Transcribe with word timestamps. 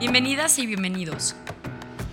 Bienvenidas 0.00 0.58
y 0.58 0.64
bienvenidos. 0.64 1.36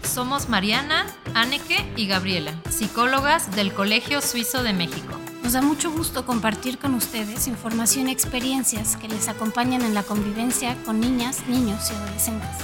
Somos 0.04 0.50
Mariana, 0.50 1.06
Anneke 1.34 1.90
y 1.96 2.06
Gabriela, 2.06 2.52
psicólogas 2.70 3.56
del 3.56 3.74
Colegio 3.74 4.20
Suizo 4.20 4.62
de 4.62 4.74
México. 4.74 5.16
Nos 5.42 5.54
da 5.54 5.62
mucho 5.62 5.90
gusto 5.90 6.26
compartir 6.26 6.80
con 6.80 6.96
ustedes 6.96 7.48
información 7.48 8.10
y 8.10 8.12
experiencias 8.12 8.98
que 8.98 9.08
les 9.08 9.30
acompañan 9.30 9.84
en 9.84 9.94
la 9.94 10.04
convivencia 10.04 10.76
con 10.84 11.00
niñas, 11.00 11.48
niños 11.48 11.90
y 11.90 11.96
adolescentes. 11.96 12.58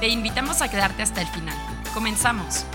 Te 0.00 0.08
invitamos 0.08 0.62
a 0.62 0.68
quedarte 0.68 1.04
hasta 1.04 1.20
el 1.20 1.28
final. 1.28 1.56
Comenzamos. 1.94 2.66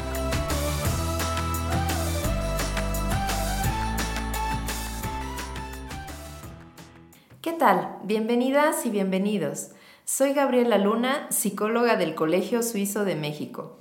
¿Qué 7.41 7.51
tal? 7.51 7.97
Bienvenidas 8.05 8.85
y 8.85 8.91
bienvenidos. 8.91 9.71
Soy 10.11 10.33
Gabriela 10.33 10.79
Luna, 10.79 11.27
psicóloga 11.29 11.95
del 11.95 12.15
Colegio 12.15 12.63
Suizo 12.63 13.05
de 13.05 13.15
México. 13.15 13.77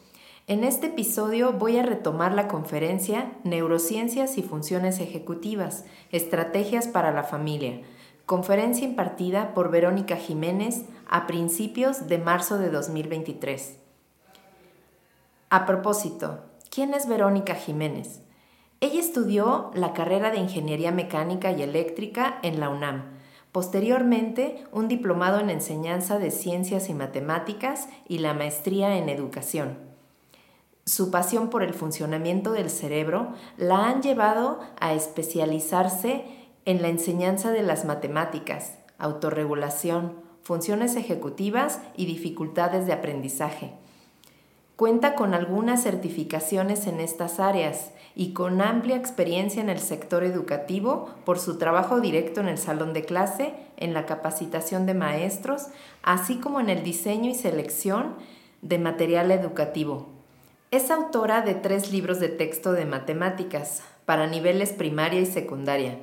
En 0.47 0.63
este 0.63 0.89
episodio 0.89 1.55
voy 1.55 1.79
a 1.79 1.83
retomar 1.83 2.35
la 2.35 2.49
conferencia 2.49 3.33
Neurociencias 3.45 4.37
y 4.37 4.43
Funciones 4.43 5.01
Ejecutivas, 5.01 5.87
Estrategias 6.13 6.87
para 6.87 7.13
la 7.13 7.25
Familia, 7.25 7.81
conferencia 8.27 8.87
impartida 8.87 9.55
por 9.55 9.71
Verónica 9.71 10.17
Jiménez 10.17 10.85
a 11.09 11.27
principios 11.27 12.09
de 12.09 12.19
marzo 12.19 12.59
de 12.59 12.69
2023. 12.69 13.79
A 15.49 15.65
propósito, 15.65 16.45
¿quién 16.69 16.93
es 16.93 17.09
Verónica 17.09 17.55
Jiménez? 17.55 18.21
Ella 18.81 19.01
estudió 19.01 19.71
la 19.73 19.95
carrera 19.95 20.31
de 20.31 20.41
Ingeniería 20.41 20.93
Mecánica 20.93 21.53
y 21.53 21.63
Eléctrica 21.63 22.39
en 22.43 22.61
la 22.61 22.69
UNAM. 22.69 23.18
Posteriormente, 23.53 24.65
un 24.73 24.89
diplomado 24.89 25.41
en 25.41 25.51
enseñanza 25.51 26.19
de 26.19 26.31
ciencias 26.31 26.89
y 26.89 26.95
matemáticas 26.95 27.89
y 28.07 28.19
la 28.19 28.35
maestría 28.35 28.99
en 28.99 29.09
educación. 29.09 29.79
Su 30.85 31.11
pasión 31.11 31.51
por 31.51 31.63
el 31.63 31.75
funcionamiento 31.75 32.53
del 32.53 32.71
cerebro 32.71 33.35
la 33.57 33.89
han 33.89 34.03
llevado 34.03 34.61
a 34.81 34.95
especializarse 34.95 36.25
en 36.65 36.83
la 36.83 36.89
enseñanza 36.89 37.51
de 37.51 37.63
las 37.63 37.85
matemáticas, 37.85 38.79
autorregulación, 38.99 40.15
funciones 40.43 40.97
ejecutivas 40.97 41.81
y 41.97 42.07
dificultades 42.07 42.87
de 42.87 42.93
aprendizaje. 42.93 43.75
Cuenta 44.79 45.17
con 45.17 45.35
algunas 45.35 45.83
certificaciones 45.83 46.87
en 46.87 47.01
estas 47.01 47.41
áreas 47.41 47.91
y 48.15 48.33
con 48.33 48.63
amplia 48.63 48.95
experiencia 48.95 49.61
en 49.61 49.71
el 49.71 49.81
sector 49.81 50.23
educativo 50.23 51.11
por 51.25 51.41
su 51.41 51.59
trabajo 51.59 51.99
directo 51.99 52.41
en 52.41 52.47
el 52.47 52.59
salón 52.59 52.93
de 52.93 53.03
clase, 53.03 53.55
en 53.77 53.93
la 53.93 54.07
capacitación 54.07 54.87
de 54.87 54.95
maestros, 54.95 55.67
así 56.05 56.37
como 56.37 56.61
en 56.61 56.71
el 56.71 56.85
diseño 56.85 57.29
y 57.29 57.35
selección 57.35 58.15
de 58.63 58.79
material 58.79 59.33
educativo. 59.33 60.07
Es 60.71 60.93
autora 60.93 61.43
de 61.43 61.57
tres 61.57 61.91
libros 61.91 62.21
de 62.21 62.29
texto 62.29 62.71
de 62.71 62.85
matemáticas 62.85 63.83
para 64.05 64.29
niveles 64.29 64.71
primaria 64.71 65.19
y 65.19 65.27
secundaria 65.27 65.99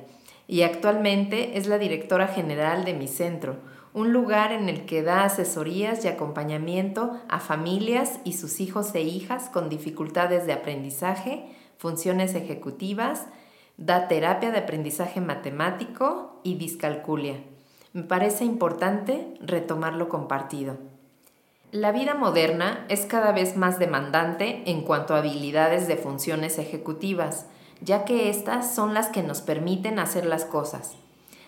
y 0.48 0.62
actualmente 0.62 1.56
es 1.56 1.66
la 1.66 1.78
directora 1.78 2.28
general 2.28 2.84
de 2.84 2.92
mi 2.92 3.08
centro, 3.08 3.56
un 3.96 4.12
lugar 4.12 4.52
en 4.52 4.68
el 4.68 4.84
que 4.84 5.02
da 5.02 5.24
asesorías 5.24 6.04
y 6.04 6.08
acompañamiento 6.08 7.18
a 7.30 7.40
familias 7.40 8.20
y 8.24 8.34
sus 8.34 8.60
hijos 8.60 8.94
e 8.94 9.00
hijas 9.00 9.48
con 9.48 9.70
dificultades 9.70 10.44
de 10.44 10.52
aprendizaje, 10.52 11.46
funciones 11.78 12.34
ejecutivas, 12.34 13.24
da 13.78 14.06
terapia 14.06 14.50
de 14.50 14.58
aprendizaje 14.58 15.22
matemático 15.22 16.42
y 16.42 16.56
discalculia. 16.56 17.36
Me 17.94 18.02
parece 18.02 18.44
importante 18.44 19.32
retomar 19.40 19.94
lo 19.94 20.10
compartido. 20.10 20.76
La 21.72 21.90
vida 21.90 22.12
moderna 22.12 22.84
es 22.90 23.06
cada 23.06 23.32
vez 23.32 23.56
más 23.56 23.78
demandante 23.78 24.62
en 24.66 24.82
cuanto 24.82 25.14
a 25.14 25.20
habilidades 25.20 25.88
de 25.88 25.96
funciones 25.96 26.58
ejecutivas, 26.58 27.46
ya 27.80 28.04
que 28.04 28.28
estas 28.28 28.74
son 28.74 28.92
las 28.92 29.08
que 29.08 29.22
nos 29.22 29.40
permiten 29.40 29.98
hacer 29.98 30.26
las 30.26 30.44
cosas. 30.44 30.96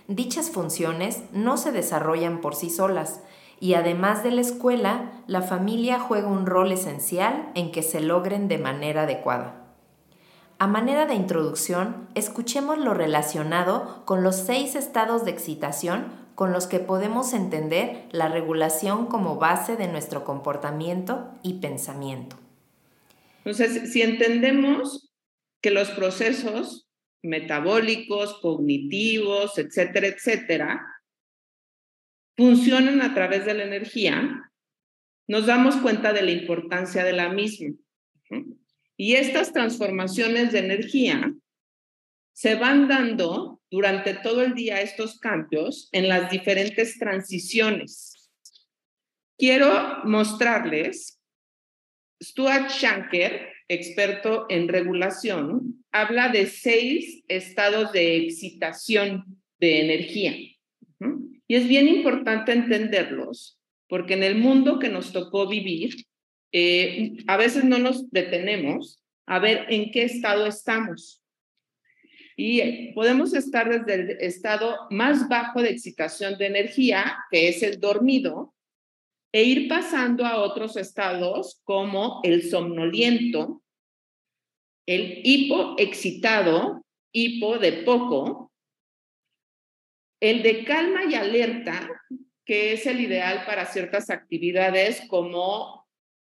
Dichas 0.09 0.49
funciones 0.51 1.23
no 1.33 1.59
se 1.59 1.71
desarrollan 1.71 2.41
por 2.41 2.55
sí 2.55 2.71
solas, 2.71 3.21
y 3.61 3.75
además 3.75 4.23
de 4.23 4.31
la 4.31 4.41
escuela, 4.41 5.13
la 5.27 5.43
familia 5.43 6.01
juega 6.01 6.29
un 6.29 6.47
rol 6.47 6.73
esencial 6.73 7.51
en 7.55 7.71
que 7.73 7.83
se 7.83 8.01
logren 8.01 8.49
de 8.49 8.57
manera 8.57 9.03
adecuada. 9.03 9.67
A 10.59 10.67
manera 10.67 11.05
de 11.05 11.15
introducción, 11.15 12.09
escuchemos 12.15 12.79
lo 12.79 12.95
relacionado 12.95 14.03
con 14.07 14.23
los 14.23 14.37
seis 14.37 14.77
estados 14.77 15.27
de 15.27 15.31
excitación 15.31 16.07
con 16.35 16.53
los 16.53 16.67
que 16.67 16.79
podemos 16.79 17.35
entender 17.35 18.07
la 18.11 18.29
regulación 18.29 19.07
como 19.07 19.37
base 19.37 19.77
de 19.77 19.89
nuestro 19.89 20.25
comportamiento 20.25 21.29
y 21.43 21.55
pensamiento. 21.55 22.37
Entonces, 23.45 23.93
si 23.93 24.01
entendemos 24.01 25.13
que 25.61 25.71
los 25.71 25.91
procesos 25.91 26.88
metabólicos, 27.23 28.41
cognitivos, 28.41 29.59
etcétera, 29.59 30.07
etcétera, 30.09 30.87
funcionan 32.37 33.03
a 33.03 33.15
través 33.15 33.45
de 33.45 33.55
la 33.55 33.65
energía, 33.65 34.53
nos 35.27 35.47
damos 35.47 35.77
cuenta 35.77 36.13
de 36.13 36.23
la 36.23 36.31
importancia 36.31 37.05
de 37.05 37.13
la 37.13 37.29
misma. 37.29 37.75
Y 38.97 39.15
estas 39.15 39.53
transformaciones 39.53 40.53
de 40.53 40.61
energía 40.61 41.35
se 42.33 42.55
van 42.55 42.87
dando 42.87 43.61
durante 43.71 44.15
todo 44.15 44.43
el 44.43 44.55
día 44.55 44.81
estos 44.81 45.19
cambios 45.19 45.89
en 45.93 46.09
las 46.09 46.31
diferentes 46.31 46.99
transiciones. 46.99 48.31
Quiero 49.37 50.05
mostrarles, 50.05 51.21
Stuart 52.23 52.71
Shanker, 52.71 53.53
experto 53.69 54.47
en 54.49 54.69
regulación, 54.69 55.78
habla 55.93 56.29
de 56.29 56.47
seis 56.47 57.23
estados 57.29 57.93
de 57.93 58.17
excitación 58.17 59.25
de 59.59 59.81
energía. 59.81 60.37
Y 61.47 61.55
es 61.55 61.67
bien 61.67 61.89
importante 61.89 62.53
entenderlos, 62.53 63.59
porque 63.89 64.15
en 64.15 64.23
el 64.23 64.37
mundo 64.37 64.79
que 64.79 64.91
nos 64.91 65.13
tocó 65.13 65.49
vivir, 65.49 65.95
eh, 66.53 67.17
a 67.27 67.37
veces 67.37 67.65
no 67.65 67.79
nos 67.79 68.11
detenemos 68.11 69.03
a 69.27 69.39
ver 69.39 69.67
en 69.71 69.91
qué 69.91 70.05
estado 70.05 70.47
estamos. 70.47 71.23
Y 72.37 72.93
podemos 72.93 73.35
estar 73.35 73.69
desde 73.69 73.95
el 73.95 74.11
estado 74.21 74.77
más 74.91 75.29
bajo 75.29 75.61
de 75.61 75.71
excitación 75.71 76.39
de 76.39 76.47
energía, 76.47 77.19
que 77.31 77.49
es 77.49 77.63
el 77.63 77.81
dormido, 77.81 78.55
e 79.33 79.43
ir 79.43 79.69
pasando 79.69 80.25
a 80.25 80.41
otros 80.41 80.77
estados 80.77 81.61
como 81.65 82.21
el 82.25 82.49
somnoliento, 82.49 83.63
el 84.89 85.21
hipoexcitado, 85.23 86.83
hipo 87.13 87.59
de 87.59 87.73
poco, 87.85 88.51
el 90.19 90.43
de 90.43 90.65
calma 90.65 91.05
y 91.05 91.15
alerta, 91.15 91.91
que 92.47 92.73
es 92.73 92.87
el 92.87 92.99
ideal 93.01 93.45
para 93.45 93.67
ciertas 93.67 94.09
actividades 94.09 95.03
como 95.09 95.87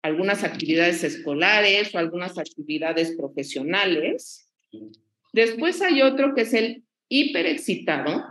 algunas 0.02 0.44
actividades 0.44 1.02
escolares 1.06 1.96
o 1.96 1.98
algunas 1.98 2.38
actividades 2.38 3.16
profesionales. 3.16 4.52
Después 5.32 5.82
hay 5.82 6.02
otro 6.02 6.36
que 6.36 6.42
es 6.42 6.54
el 6.54 6.84
hiperexcitado. 7.08 8.26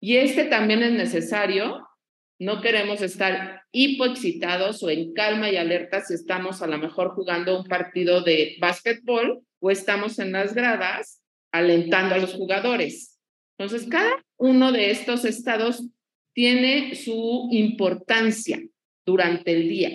Y 0.00 0.16
este 0.16 0.44
también 0.44 0.82
es 0.82 0.92
necesario. 0.92 1.88
No 2.38 2.60
queremos 2.60 3.02
estar 3.02 3.62
hipoexcitados 3.70 4.82
o 4.82 4.90
en 4.90 5.12
calma 5.12 5.50
y 5.50 5.56
alerta 5.56 6.00
si 6.00 6.14
estamos 6.14 6.62
a 6.62 6.66
lo 6.66 6.78
mejor 6.78 7.14
jugando 7.14 7.58
un 7.58 7.64
partido 7.64 8.22
de 8.22 8.56
básquetbol 8.60 9.42
o 9.60 9.70
estamos 9.70 10.18
en 10.18 10.32
las 10.32 10.54
gradas 10.54 11.22
alentando 11.52 12.14
a 12.14 12.18
los 12.18 12.34
jugadores. 12.34 13.20
Entonces, 13.58 13.88
cada 13.88 14.24
uno 14.38 14.72
de 14.72 14.90
estos 14.90 15.24
estados 15.24 15.84
tiene 16.32 16.94
su 16.94 17.48
importancia 17.52 18.60
durante 19.04 19.52
el 19.52 19.68
día. 19.68 19.90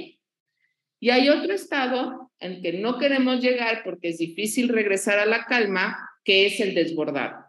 Y 1.00 1.10
hay 1.10 1.30
otro 1.30 1.54
estado 1.54 2.32
en 2.40 2.62
que 2.62 2.74
no 2.74 2.98
queremos 2.98 3.42
llegar 3.42 3.82
porque 3.84 4.10
es 4.10 4.18
difícil 4.18 4.70
regresar 4.70 5.20
a 5.20 5.26
la 5.26 5.46
calma, 5.46 5.98
que 6.24 6.46
es 6.46 6.60
el 6.60 6.76
desbordado. 6.76 7.46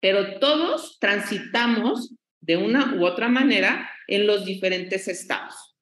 Pero 0.00 0.38
todos 0.38 0.98
transitamos 1.00 2.14
de 2.40 2.56
una 2.56 2.94
u 2.94 3.04
otra 3.04 3.28
manera 3.28 3.90
en 4.06 4.26
los 4.26 4.44
diferentes 4.44 5.08
estados. 5.08 5.76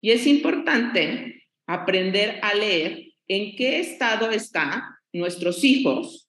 Y 0.00 0.10
es 0.10 0.26
importante 0.26 1.44
aprender 1.66 2.38
a 2.42 2.54
leer 2.54 3.12
en 3.28 3.56
qué 3.56 3.80
estado 3.80 4.30
están 4.30 4.82
nuestros 5.12 5.64
hijos 5.64 6.28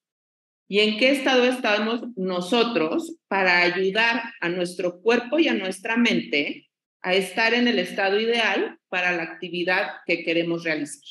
y 0.68 0.80
en 0.80 0.98
qué 0.98 1.12
estado 1.12 1.44
estamos 1.44 2.02
nosotros 2.16 3.18
para 3.28 3.60
ayudar 3.60 4.24
a 4.42 4.50
nuestro 4.50 5.02
cuerpo 5.02 5.40
y 5.40 5.48
a 5.48 5.54
nuestra 5.54 5.98
mente 5.98 6.70
a 7.02 7.14
estar 7.14 7.54
en 7.54 7.68
el 7.68 7.80
estado 7.80 8.20
ideal 8.20 8.80
para 8.90 9.12
la 9.12 9.24
actividad 9.24 9.92
que 10.06 10.24
queremos 10.24 10.64
realizar. 10.64 11.04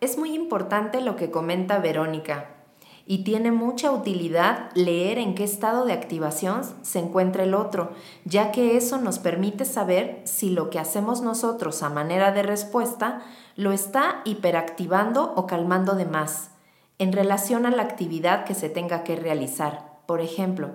Es 0.00 0.18
muy 0.18 0.34
importante 0.34 1.00
lo 1.00 1.16
que 1.16 1.30
comenta 1.30 1.78
Verónica. 1.78 2.61
Y 3.06 3.24
tiene 3.24 3.52
mucha 3.52 3.90
utilidad 3.90 4.70
leer 4.74 5.18
en 5.18 5.34
qué 5.34 5.44
estado 5.44 5.84
de 5.84 5.92
activación 5.92 6.62
se 6.82 7.00
encuentra 7.00 7.42
el 7.42 7.54
otro, 7.54 7.92
ya 8.24 8.52
que 8.52 8.76
eso 8.76 8.98
nos 8.98 9.18
permite 9.18 9.64
saber 9.64 10.22
si 10.24 10.50
lo 10.50 10.70
que 10.70 10.78
hacemos 10.78 11.20
nosotros 11.20 11.82
a 11.82 11.90
manera 11.90 12.32
de 12.32 12.42
respuesta 12.42 13.22
lo 13.56 13.72
está 13.72 14.22
hiperactivando 14.24 15.32
o 15.36 15.46
calmando 15.46 15.94
de 15.94 16.06
más, 16.06 16.50
en 16.98 17.12
relación 17.12 17.66
a 17.66 17.70
la 17.70 17.82
actividad 17.82 18.44
que 18.44 18.54
se 18.54 18.68
tenga 18.68 19.02
que 19.04 19.16
realizar. 19.16 20.00
Por 20.06 20.20
ejemplo, 20.20 20.70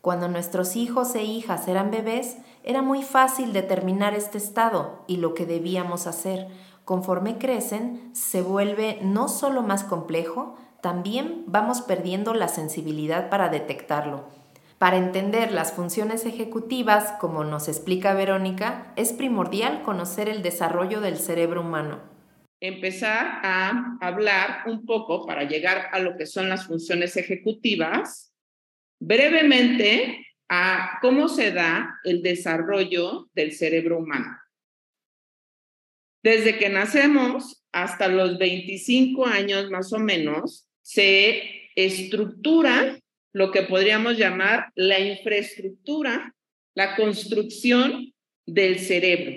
cuando 0.00 0.28
nuestros 0.28 0.76
hijos 0.76 1.14
e 1.14 1.24
hijas 1.24 1.68
eran 1.68 1.90
bebés, 1.90 2.38
era 2.64 2.80
muy 2.80 3.02
fácil 3.02 3.52
determinar 3.52 4.14
este 4.14 4.38
estado 4.38 5.04
y 5.06 5.18
lo 5.18 5.34
que 5.34 5.44
debíamos 5.44 6.06
hacer. 6.06 6.48
Conforme 6.84 7.38
crecen, 7.38 8.10
se 8.14 8.40
vuelve 8.42 8.98
no 9.02 9.28
solo 9.28 9.62
más 9.62 9.84
complejo, 9.84 10.56
también 10.82 11.44
vamos 11.46 11.82
perdiendo 11.82 12.34
la 12.34 12.48
sensibilidad 12.48 13.30
para 13.30 13.48
detectarlo. 13.48 14.28
Para 14.78 14.96
entender 14.96 15.52
las 15.52 15.72
funciones 15.72 16.24
ejecutivas, 16.24 17.12
como 17.20 17.44
nos 17.44 17.68
explica 17.68 18.14
Verónica, 18.14 18.94
es 18.96 19.12
primordial 19.12 19.82
conocer 19.82 20.28
el 20.30 20.42
desarrollo 20.42 21.02
del 21.02 21.18
cerebro 21.18 21.60
humano. 21.60 22.00
Empezar 22.60 23.40
a 23.42 23.98
hablar 24.00 24.62
un 24.66 24.86
poco 24.86 25.26
para 25.26 25.44
llegar 25.44 25.90
a 25.92 25.98
lo 25.98 26.16
que 26.16 26.24
son 26.24 26.48
las 26.48 26.66
funciones 26.66 27.16
ejecutivas, 27.18 28.32
brevemente 28.98 30.26
a 30.48 30.98
cómo 31.02 31.28
se 31.28 31.52
da 31.52 31.98
el 32.04 32.22
desarrollo 32.22 33.28
del 33.34 33.52
cerebro 33.52 33.98
humano. 33.98 34.38
Desde 36.22 36.58
que 36.58 36.70
nacemos 36.70 37.64
hasta 37.72 38.08
los 38.08 38.38
25 38.38 39.26
años 39.26 39.70
más 39.70 39.92
o 39.92 39.98
menos, 39.98 40.69
se 40.92 41.70
estructura 41.76 42.98
lo 43.32 43.52
que 43.52 43.62
podríamos 43.62 44.18
llamar 44.18 44.72
la 44.74 44.98
infraestructura, 44.98 46.34
la 46.74 46.96
construcción 46.96 48.12
del 48.44 48.80
cerebro. 48.80 49.36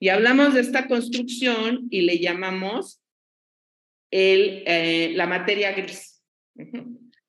Y 0.00 0.08
hablamos 0.08 0.54
de 0.54 0.60
esta 0.60 0.88
construcción 0.88 1.88
y 1.90 2.02
le 2.02 2.20
llamamos 2.20 3.02
el, 4.10 4.62
eh, 4.66 5.12
la 5.14 5.26
materia 5.26 5.72
gris. 5.72 6.22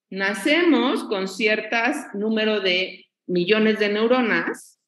Nacemos 0.10 1.04
con 1.04 1.28
ciertas 1.28 2.14
número 2.14 2.62
de 2.62 3.08
millones 3.28 3.78
de 3.78 3.90
neuronas 3.90 4.80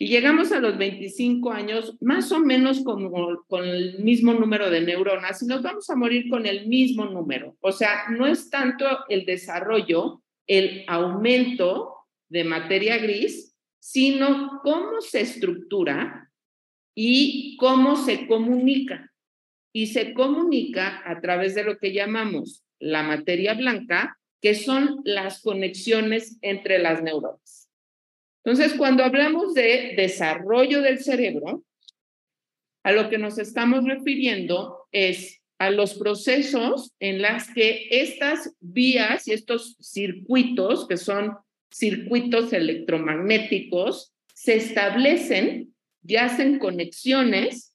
y 0.00 0.06
llegamos 0.06 0.52
a 0.52 0.60
los 0.60 0.78
25 0.78 1.50
años 1.50 1.96
más 2.00 2.30
o 2.30 2.38
menos 2.38 2.84
con, 2.84 3.64
el 3.64 3.98
mismo 3.98 4.32
número 4.32 4.70
de 4.70 4.80
neuronas 4.80 5.42
y 5.42 5.46
nos 5.46 5.62
vamos 5.62 5.90
a 5.90 5.96
morir 5.96 6.28
con 6.28 6.46
el 6.46 6.68
mismo 6.68 7.06
número. 7.06 7.56
O 7.60 7.72
sea, 7.72 8.08
no 8.10 8.28
es 8.28 8.48
tanto 8.48 8.86
el 9.08 9.24
desarrollo, 9.24 10.22
el 10.46 10.84
aumento 10.86 11.96
de 12.28 12.44
materia 12.44 12.98
gris, 12.98 13.56
sino 13.80 14.60
cómo 14.62 15.00
se 15.00 15.22
estructura 15.22 16.30
y 16.94 17.56
cómo 17.56 17.96
se 17.96 18.28
comunica. 18.28 19.12
Y 19.72 19.88
se 19.88 20.14
comunica 20.14 21.02
a 21.04 21.20
través 21.20 21.56
de 21.56 21.64
lo 21.64 21.76
que 21.76 21.92
llamamos 21.92 22.64
la 22.78 23.02
materia 23.02 23.54
blanca, 23.54 24.16
que 24.40 24.54
son 24.54 25.00
las 25.04 25.42
conexiones 25.42 26.38
entre 26.40 26.78
las 26.78 27.02
neuronas. 27.02 27.67
Entonces, 28.48 28.78
cuando 28.78 29.04
hablamos 29.04 29.52
de 29.52 29.92
desarrollo 29.94 30.80
del 30.80 31.00
cerebro, 31.00 31.64
a 32.82 32.92
lo 32.92 33.10
que 33.10 33.18
nos 33.18 33.36
estamos 33.36 33.84
refiriendo 33.84 34.86
es 34.90 35.42
a 35.58 35.68
los 35.68 35.98
procesos 35.98 36.94
en 36.98 37.20
los 37.20 37.46
que 37.48 37.88
estas 37.90 38.54
vías 38.60 39.28
y 39.28 39.34
estos 39.34 39.76
circuitos, 39.82 40.88
que 40.88 40.96
son 40.96 41.36
circuitos 41.70 42.54
electromagnéticos, 42.54 44.14
se 44.32 44.56
establecen 44.56 45.74
y 46.02 46.16
hacen 46.16 46.58
conexiones 46.58 47.74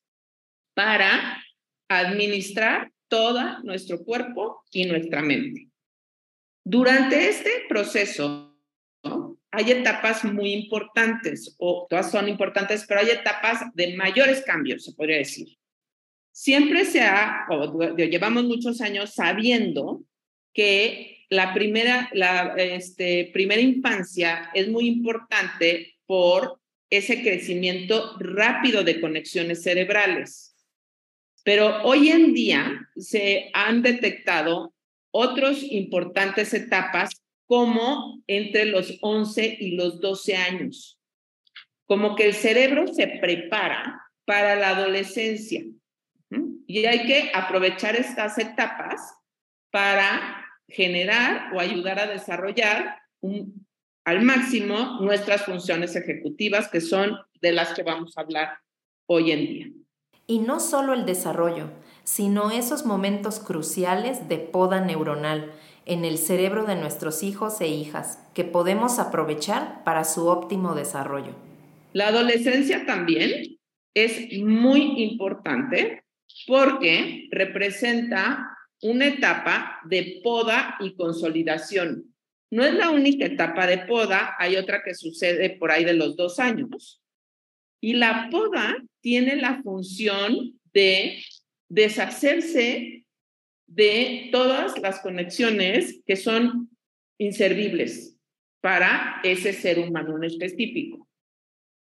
para 0.74 1.40
administrar 1.88 2.92
todo 3.10 3.62
nuestro 3.62 4.04
cuerpo 4.04 4.64
y 4.72 4.86
nuestra 4.86 5.22
mente. 5.22 5.68
Durante 6.66 7.30
este 7.30 7.52
proceso, 7.69 8.53
hay 9.54 9.72
etapas 9.72 10.24
muy 10.26 10.52
importantes, 10.52 11.56
o 11.60 11.86
todas 11.88 12.10
son 12.12 12.28
importantes, 12.28 12.86
pero 12.88 13.02
hay 13.02 13.10
etapas 13.12 13.62
de 13.76 13.96
mayores 13.96 14.42
cambios, 14.42 14.84
se 14.84 14.94
podría 14.94 15.18
decir. 15.18 15.48
Siempre 16.32 16.86
se 16.86 17.02
ha, 17.02 17.46
o 17.50 17.96
llevamos 17.96 18.46
muchos 18.46 18.82
años 18.82 19.14
sabiendo 19.14 20.04
que 20.54 21.26
la 21.30 21.54
primera, 21.54 22.10
la 22.14 22.56
este, 22.58 23.30
primera 23.32 23.62
infancia 23.62 24.50
es 24.56 24.68
muy 24.70 24.88
importante 24.88 25.94
por 26.08 26.60
ese 26.90 27.22
crecimiento 27.22 28.18
rápido 28.20 28.84
de 28.84 29.00
conexiones 29.00 29.62
cerebrales. 29.62 30.56
Pero 31.44 31.84
hoy 31.84 32.10
en 32.10 32.34
día 32.34 32.90
se 32.96 33.52
han 33.54 33.84
detectado 33.84 34.74
otras 35.12 35.62
importantes 35.62 36.54
etapas 36.56 37.23
como 37.48 38.22
entre 38.28 38.66
los 38.66 38.98
11 39.01 39.57
y 39.60 39.75
los 39.75 40.00
12 40.00 40.36
años. 40.36 41.00
Como 41.86 42.16
que 42.16 42.28
el 42.28 42.34
cerebro 42.34 42.88
se 42.88 43.07
prepara 43.07 44.01
para 44.25 44.56
la 44.56 44.69
adolescencia. 44.69 45.63
Y 46.66 46.86
hay 46.86 47.06
que 47.06 47.31
aprovechar 47.34 47.95
estas 47.95 48.38
etapas 48.38 49.16
para 49.72 50.45
generar 50.68 51.54
o 51.54 51.60
ayudar 51.60 52.00
a 52.00 52.07
desarrollar 52.07 52.98
al 54.06 54.22
máximo 54.22 55.00
nuestras 55.01 55.44
funciones 55.44 55.95
ejecutivas, 55.95 56.69
que 56.69 56.81
son 56.81 57.18
de 57.42 57.51
las 57.51 57.74
que 57.74 57.84
vamos 57.84 58.18
a 58.18 58.22
hablar 58.22 58.57
hoy 59.07 59.31
en 59.31 59.40
día. 59.40 59.68
Y 60.25 60.40
no 60.40 60.60
solo 60.60 60.94
el 60.94 61.06
desarrollo, 61.06 61.69
sino 62.04 62.51
esos 62.51 62.86
momentos 62.86 63.40
cruciales 63.40 64.28
de 64.30 64.38
poda 64.38 64.81
neuronal 64.81 65.51
en 65.85 66.06
el 66.06 66.18
cerebro 66.18 66.65
de 66.65 66.75
nuestros 66.75 67.24
hijos 67.24 67.59
e 67.62 67.68
hijas 67.68 68.19
que 68.33 68.44
podemos 68.44 69.00
aprovechar 69.00 69.83
para 69.83 70.03
su 70.03 70.27
óptimo 70.27 70.75
desarrollo. 70.75 71.35
La 71.94 72.07
adolescencia 72.07 72.85
también 72.85 73.57
es 73.94 74.39
muy 74.44 75.03
importante 75.03 76.03
porque 76.47 77.27
representa 77.31 78.57
una 78.81 79.07
etapa 79.07 79.80
de 79.85 80.19
poda 80.24 80.75
y 80.80 80.95
consolidación. 80.95 82.13
No 82.51 82.63
es 82.63 82.74
la 82.74 82.89
única 82.89 83.25
etapa 83.25 83.65
de 83.65 83.80
poda, 83.80 84.35
hay 84.38 84.57
otra 84.57 84.83
que 84.83 84.94
sucede 84.94 85.51
por 85.51 85.71
ahí 85.71 85.85
de 85.85 85.94
los 85.94 86.15
dos 86.15 86.39
años. 86.39 87.01
Y 87.81 87.94
la 87.94 88.30
poda 88.31 88.78
tiene 89.02 89.35
la 89.35 89.61
función 89.61 90.59
de 90.73 91.23
deshacerse 91.69 93.03
de 93.75 94.30
todas 94.31 94.77
las 94.80 94.99
conexiones 94.99 96.01
que 96.06 96.15
son 96.15 96.69
inservibles 97.18 98.18
para 98.61 99.19
ese 99.23 99.53
ser 99.53 99.80
humano 99.80 100.18
en 100.18 100.25
específico. 100.25 101.07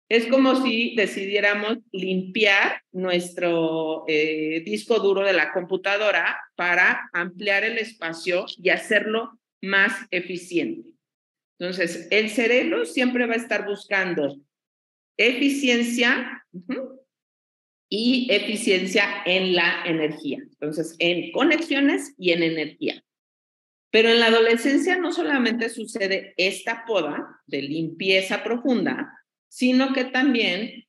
Es 0.08 0.28
como 0.28 0.64
si 0.64 0.96
decidiéramos 0.96 1.80
limpiar 1.92 2.84
nuestro 2.92 4.06
eh, 4.08 4.62
disco 4.64 5.00
duro 5.00 5.26
de 5.26 5.34
la 5.34 5.52
computadora 5.52 6.40
para 6.56 7.10
ampliar 7.12 7.64
el 7.64 7.80
espacio 7.80 8.46
y 8.58 8.70
hacerlo 8.70 9.40
más 9.62 9.94
eficiente. 10.12 10.92
Entonces, 11.58 12.08
el 12.12 12.30
cerebro 12.30 12.86
siempre 12.86 13.26
va 13.26 13.34
a 13.34 13.38
estar 13.38 13.66
buscando 13.66 14.38
eficiencia, 15.18 16.46
y 17.90 18.28
eficiencia 18.32 19.24
en 19.26 19.56
la 19.56 19.84
energía. 19.86 20.40
Entonces, 20.42 20.96
en 21.00 21.32
conexiones 21.32 22.14
y 22.18 22.32
en 22.32 22.44
energía. 22.44 23.04
Pero 23.92 24.10
en 24.10 24.20
la 24.20 24.28
adolescencia 24.28 24.98
no 24.98 25.14
solamente 25.14 25.70
sucede 25.70 26.34
esta 26.38 26.84
poda 26.86 27.42
de 27.46 27.62
limpieza 27.62 28.44
profunda, 28.44 29.14
sino 29.48 29.94
que 29.94 30.06
también 30.06 30.86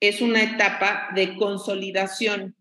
es 0.00 0.20
una 0.20 0.42
etapa 0.42 1.08
de 1.14 1.36
consolidación. 1.36 2.56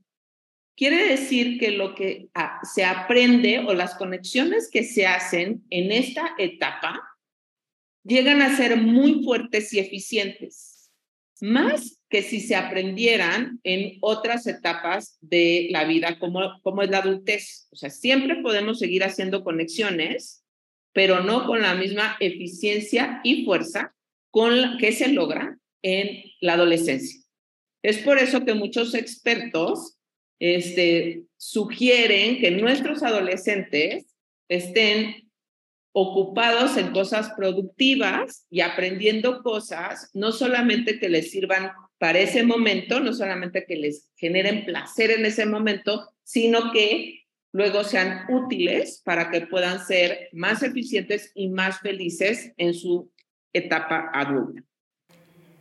Quiere 0.77 1.10
decir 1.10 1.60
que 1.60 1.72
lo 1.72 1.96
que 1.96 2.29
ah, 2.34 2.60
se 2.63 2.86
aprende 2.86 3.60
o 3.60 3.74
las 3.74 3.96
conexiones 3.96 4.69
que 4.72 4.84
se 4.84 5.05
hacen 5.05 5.65
en 5.69 5.91
esta 5.91 6.36
etapa 6.38 7.01
llegan 8.03 8.41
a 8.41 8.55
ser 8.55 8.77
muy 8.77 9.24
fuertes 9.24 9.74
y 9.74 9.79
eficientes, 9.79 10.78
más 11.41 12.00
que 12.10 12.22
si 12.22 12.39
se 12.39 12.55
aprendieran 12.55 13.60
en 13.63 13.98
otras 14.01 14.48
etapas 14.48 15.17
de 15.22 15.67
la 15.72 15.86
vida, 15.86 16.17
como, 16.19 16.60
como 16.62 16.81
es 16.81 16.89
la 16.89 17.00
adultez. 17.00 17.67
O 17.72 17.75
sea, 17.75 17.89
siempre 17.89 18.38
podemos 18.41 18.79
seguir 18.79 19.03
haciendo 19.03 19.43
conexiones, 19.43 20.43
pero 20.93 21.24
no 21.24 21.46
con 21.46 21.62
la 21.62 21.75
misma 21.75 22.17
eficiencia 22.19 23.22
y 23.24 23.46
fuerza 23.46 23.93
con 24.31 24.62
la 24.62 24.77
que 24.77 24.91
se 24.91 25.10
logra 25.10 25.58
en 25.81 26.24
la 26.41 26.53
adolescencia. 26.53 27.22
Es 27.84 28.00
por 28.00 28.17
eso 28.17 28.43
que 28.43 28.53
muchos 28.53 28.93
expertos 28.93 29.98
este, 30.39 31.24
sugieren 31.38 32.39
que 32.39 32.51
nuestros 32.51 33.03
adolescentes 33.03 34.15
estén 34.50 35.28
ocupados 35.91 36.77
en 36.77 36.91
cosas 36.91 37.31
productivas 37.36 38.46
y 38.50 38.62
aprendiendo 38.62 39.41
cosas, 39.41 40.10
no 40.13 40.31
solamente 40.31 41.00
que 41.00 41.10
les 41.10 41.31
sirvan 41.31 41.72
para 41.98 42.19
ese 42.19 42.43
momento, 42.43 43.00
no 43.00 43.13
solamente 43.13 43.65
que 43.65 43.75
les 43.75 44.10
generen 44.15 44.65
placer 44.65 45.12
en 45.12 45.25
ese 45.25 45.46
momento, 45.46 46.13
sino 46.24 46.72
que 46.72 47.25
luego 47.51 47.84
sean 47.84 48.25
útiles 48.29 49.01
para 49.03 49.31
que 49.31 49.41
puedan 49.41 49.86
ser 49.86 50.29
más 50.31 50.63
eficientes 50.63 51.31
y 51.34 51.50
más 51.50 51.79
felices 51.79 52.53
en 52.58 52.74
su 52.74 53.12
etapa 53.53 54.12
adulta. 54.13 54.63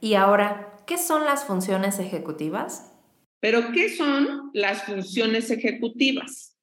Y 0.01 0.15
ahora, 0.15 0.77
¿qué 0.87 0.99
son 0.99 1.25
las 1.25 1.45
funciones 1.45 1.99
ejecutivas? 1.99 2.93
Pero, 3.41 3.73
¿qué 3.73 3.89
son 3.89 4.51
las 4.53 4.85
funciones 4.85 5.51
ejecutivas? 5.51 6.57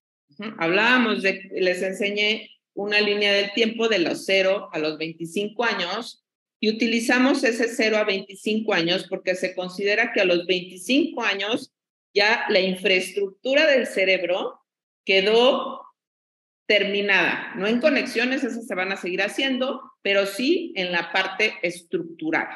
Hablábamos 0.58 1.22
de, 1.22 1.50
les 1.54 1.82
enseñé 1.82 2.50
una 2.76 3.02
línea 3.02 3.34
del 3.34 3.54
tiempo 3.54 3.88
de 3.88 4.00
los 4.00 4.26
0 4.26 4.70
a 4.72 4.80
los 4.80 4.98
25 4.98 5.64
años 5.64 6.24
y 6.60 6.70
utilizamos 6.70 7.44
ese 7.44 7.68
0 7.68 7.98
a 7.98 8.04
25 8.04 8.74
años 8.74 9.08
porque 9.10 9.36
se 9.36 9.56
considera 9.56 10.12
que 10.14 10.22
a 10.22 10.26
los 10.26 10.46
25 10.46 11.24
años 11.24 11.74
ya 12.14 12.46
la 12.50 12.60
infraestructura 12.60 13.66
del 13.68 13.88
cerebro 13.88 14.62
quedó 15.06 15.82
terminada, 16.68 17.54
no 17.56 17.68
en 17.68 17.80
conexiones, 17.80 18.44
esas 18.44 18.66
se 18.66 18.76
van 18.76 18.92
a 18.92 18.98
seguir 18.98 19.22
haciendo, 19.22 19.82
pero 20.02 20.26
sí 20.26 20.74
en 20.76 20.92
la 20.92 21.12
parte 21.12 21.54
estructural. 21.62 22.48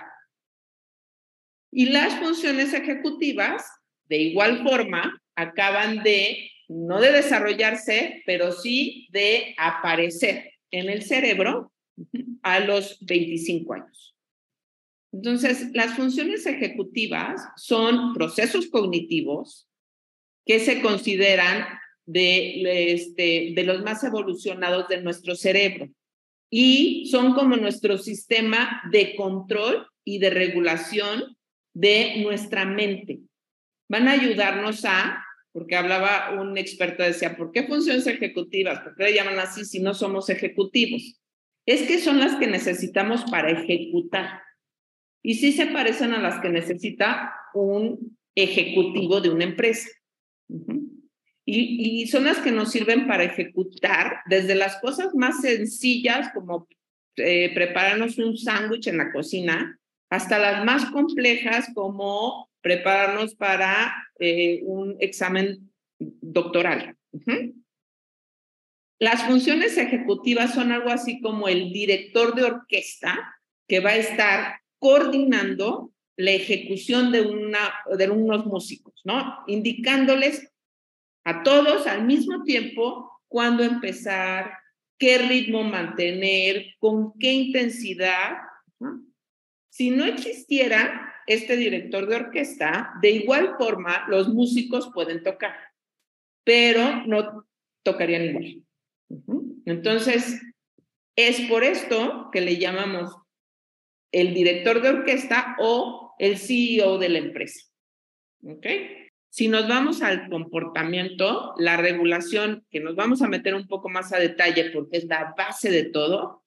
Y 1.71 1.87
las 1.87 2.15
funciones 2.15 2.73
ejecutivas, 2.73 3.69
de 4.05 4.17
igual 4.17 4.63
forma, 4.63 5.21
acaban 5.35 6.01
de, 6.01 6.49
no 6.69 7.01
de 7.01 7.11
desarrollarse, 7.11 8.23
pero 8.25 8.51
sí 8.51 9.07
de 9.11 9.55
aparecer 9.57 10.53
en 10.71 10.89
el 10.89 11.03
cerebro 11.03 11.73
a 12.43 12.59
los 12.59 12.97
25 13.01 13.73
años. 13.73 14.15
Entonces, 15.11 15.71
las 15.73 15.95
funciones 15.95 16.45
ejecutivas 16.45 17.41
son 17.57 18.13
procesos 18.13 18.67
cognitivos 18.67 19.67
que 20.45 20.59
se 20.59 20.81
consideran 20.81 21.65
de, 22.05 22.93
este, 22.93 23.53
de 23.55 23.63
los 23.63 23.83
más 23.83 24.03
evolucionados 24.03 24.87
de 24.87 25.01
nuestro 25.01 25.35
cerebro 25.35 25.89
y 26.51 27.07
son 27.11 27.33
como 27.33 27.55
nuestro 27.55 27.97
sistema 27.97 28.81
de 28.91 29.15
control 29.15 29.87
y 30.03 30.19
de 30.19 30.29
regulación 30.31 31.37
de 31.73 32.21
nuestra 32.23 32.65
mente. 32.65 33.19
Van 33.87 34.07
a 34.07 34.13
ayudarnos 34.13 34.85
a, 34.85 35.23
porque 35.59 35.75
hablaba 35.75 36.39
un 36.39 36.57
experto, 36.57 37.03
decía, 37.03 37.35
¿por 37.35 37.51
qué 37.51 37.63
funciones 37.63 38.07
ejecutivas? 38.07 38.79
¿Por 38.79 38.95
qué 38.95 39.03
le 39.03 39.13
llaman 39.13 39.39
así 39.39 39.65
si 39.65 39.81
no 39.81 39.93
somos 39.93 40.29
ejecutivos? 40.29 41.19
Es 41.65 41.83
que 41.83 41.99
son 41.99 42.17
las 42.17 42.37
que 42.37 42.47
necesitamos 42.47 43.25
para 43.29 43.51
ejecutar. 43.51 44.41
Y 45.21 45.35
sí 45.35 45.51
se 45.51 45.65
parecen 45.65 46.13
a 46.13 46.21
las 46.21 46.39
que 46.39 46.47
necesita 46.47 47.33
un 47.53 48.17
ejecutivo 48.35 49.19
de 49.19 49.31
una 49.31 49.43
empresa. 49.43 49.89
y, 51.45 52.01
y, 52.01 52.07
son 52.07 52.23
las 52.23 52.37
que 52.37 52.51
nos 52.51 52.71
sirven 52.71 53.05
para 53.05 53.25
ejecutar 53.25 54.21
desde 54.29 54.55
las 54.55 54.79
cosas 54.79 55.13
más 55.13 55.41
sencillas 55.41 56.31
como 56.33 56.69
eh, 57.17 57.53
prepararnos 57.53 58.17
un 58.17 58.37
sándwich 58.37 58.87
en 58.87 58.97
la 58.97 59.11
cocina 59.11 59.77
hasta 60.09 60.39
las 60.39 60.63
más 60.63 60.85
complejas 60.85 61.67
como 61.75 62.48
prepararnos 62.61 63.35
para 63.35 63.93
eh, 64.19 64.61
un 64.63 64.97
examen 64.99 65.71
doctoral. 65.99 66.95
Las 68.99 69.23
funciones 69.23 69.77
ejecutivas 69.77 70.53
son 70.53 70.71
algo 70.71 70.89
así 70.89 71.21
como 71.21 71.47
el 71.47 71.71
director 71.71 72.35
de 72.35 72.43
orquesta 72.43 73.35
que 73.67 73.79
va 73.79 73.91
a 73.91 73.97
estar 73.97 74.59
coordinando 74.77 75.93
la 76.17 76.31
ejecución 76.31 77.11
de, 77.11 77.21
una, 77.21 77.73
de 77.97 78.09
unos 78.09 78.45
músicos, 78.45 79.01
¿no? 79.05 79.37
Indicándoles 79.47 80.51
a 81.23 81.43
todos 81.43 81.87
al 81.87 82.05
mismo 82.05 82.43
tiempo 82.43 83.09
cuándo 83.29 83.63
empezar, 83.63 84.51
qué 84.97 85.17
ritmo 85.17 85.63
mantener, 85.63 86.75
con 86.79 87.17
qué 87.17 87.31
intensidad. 87.31 88.37
Si 89.69 89.91
no 89.91 90.03
existiera 90.03 91.08
este 91.29 91.55
director 91.57 92.07
de 92.07 92.15
orquesta, 92.15 92.93
de 93.01 93.11
igual 93.11 93.55
forma 93.57 94.05
los 94.07 94.29
músicos 94.29 94.89
pueden 94.93 95.23
tocar, 95.23 95.55
pero 96.43 97.05
no 97.05 97.45
tocarían 97.83 98.25
igual. 98.25 98.63
Entonces, 99.65 100.41
es 101.15 101.41
por 101.41 101.63
esto 101.63 102.29
que 102.31 102.41
le 102.41 102.57
llamamos 102.57 103.15
el 104.11 104.33
director 104.33 104.81
de 104.81 104.89
orquesta 104.89 105.55
o 105.59 106.15
el 106.17 106.39
CEO 106.39 106.97
de 106.97 107.09
la 107.09 107.19
empresa. 107.19 107.63
¿Ok? 108.43 108.65
Si 109.31 109.47
nos 109.47 109.67
vamos 109.67 110.01
al 110.01 110.29
comportamiento, 110.29 111.53
la 111.59 111.77
regulación, 111.77 112.65
que 112.71 112.79
nos 112.79 112.95
vamos 112.95 113.21
a 113.21 113.27
meter 113.27 113.53
un 113.53 113.67
poco 113.67 113.87
más 113.87 114.11
a 114.13 114.17
detalle 114.17 114.71
porque 114.71 114.97
es 114.97 115.05
la 115.05 115.35
base 115.37 115.69
de 115.69 115.83
todo, 115.83 116.43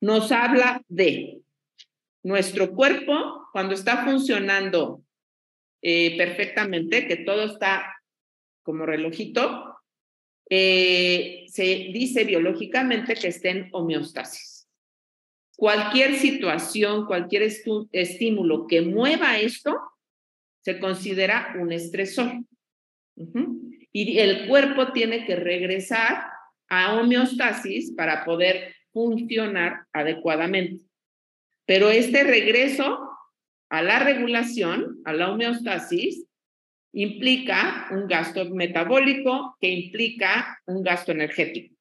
nos 0.00 0.30
habla 0.30 0.80
de 0.86 1.42
nuestro 2.22 2.72
cuerpo 2.72 3.48
cuando 3.52 3.74
está 3.74 4.04
funcionando 4.04 5.02
eh, 5.82 6.16
perfectamente, 6.16 7.06
que 7.06 7.16
todo 7.16 7.44
está 7.44 7.96
como 8.62 8.86
relojito, 8.86 9.76
eh, 10.48 11.44
se 11.48 11.64
dice 11.92 12.24
biológicamente 12.24 13.14
que 13.14 13.28
esté 13.28 13.50
en 13.50 13.68
homeostasis. 13.72 14.68
Cualquier 15.56 16.14
situación, 16.14 17.06
cualquier 17.06 17.42
estímulo 17.92 18.66
que 18.66 18.82
mueva 18.82 19.38
esto, 19.38 19.76
se 20.60 20.78
considera 20.78 21.54
un 21.58 21.72
estresor. 21.72 22.32
Y 23.92 24.18
el 24.18 24.48
cuerpo 24.48 24.92
tiene 24.92 25.26
que 25.26 25.36
regresar 25.36 26.24
a 26.68 26.94
homeostasis 26.94 27.92
para 27.92 28.24
poder 28.24 28.74
funcionar 28.92 29.86
adecuadamente. 29.92 30.84
Pero 31.66 31.90
este 31.90 32.24
regreso 32.24 33.08
a 33.70 33.82
la 33.82 34.00
regulación, 34.00 35.00
a 35.04 35.12
la 35.12 35.30
homeostasis, 35.30 36.26
implica 36.92 37.88
un 37.90 38.06
gasto 38.06 38.44
metabólico 38.50 39.56
que 39.60 39.68
implica 39.68 40.60
un 40.66 40.82
gasto 40.82 41.12
energético. 41.12 41.74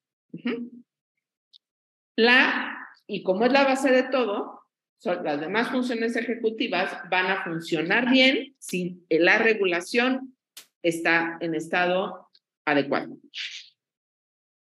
La, 2.15 2.77
y 3.07 3.23
como 3.23 3.45
es 3.45 3.51
la 3.51 3.63
base 3.63 3.91
de 3.91 4.03
todo, 4.03 4.61
las 5.03 5.41
demás 5.41 5.69
funciones 5.69 6.15
ejecutivas 6.15 6.95
van 7.09 7.25
a 7.27 7.43
funcionar 7.43 8.09
bien 8.11 8.55
si 8.59 9.03
la 9.09 9.39
regulación 9.39 10.35
está 10.83 11.37
en 11.41 11.55
estado 11.55 12.29
adecuado. 12.65 13.17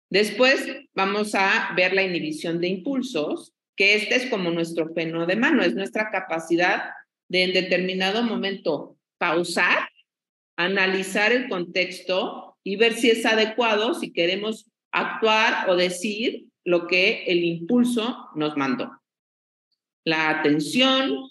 Después 0.10 0.68
vamos 0.94 1.34
a 1.36 1.74
ver 1.76 1.94
la 1.94 2.04
inhibición 2.04 2.60
de 2.60 2.68
impulsos, 2.68 3.55
que 3.76 3.96
este 3.96 4.16
es 4.16 4.30
como 4.30 4.52
nuestro 4.52 4.94
freno 4.94 5.26
de 5.26 5.36
mano, 5.36 5.64
es 5.64 5.76
nuestra 5.76 6.10
capacidad 6.12 6.92
de 7.28 7.44
en 7.44 7.54
determinado 7.54 8.24
momento 8.24 8.98
pausar 9.18 9.90
analizar 10.58 11.32
el 11.32 11.50
contexto 11.50 12.58
y 12.64 12.78
ver 12.78 12.94
si 12.94 13.12
es 13.12 13.26
adecuado, 13.26 13.94
si 13.94 14.12
queremos 14.14 14.70
actuar 14.92 15.70
o 15.70 15.76
decir 15.76 16.46
lo 16.64 16.88
que 16.88 17.26
el 17.26 17.44
impulso 17.44 18.30
nos 18.36 18.56
mandó. 18.58 19.02
La 20.04 20.30
atención, 20.30 21.30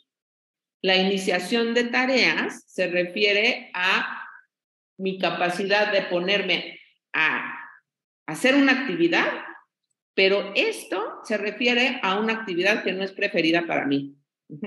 la 0.82 0.96
iniciación 0.96 1.74
de 1.74 1.84
tareas 1.84 2.64
se 2.66 2.88
refiere 2.88 3.70
a 3.74 4.28
mi 4.98 5.18
capacidad 5.18 5.92
de 5.92 6.02
ponerme 6.02 6.78
a 7.12 7.58
hacer 8.26 8.54
una 8.54 8.72
actividad, 8.72 9.26
pero 10.14 10.52
esto 10.54 11.20
se 11.24 11.36
refiere 11.36 11.98
a 12.02 12.18
una 12.18 12.34
actividad 12.34 12.84
que 12.84 12.92
no 12.92 13.02
es 13.02 13.12
preferida 13.12 13.66
para 13.66 13.86
mí. 13.86 14.14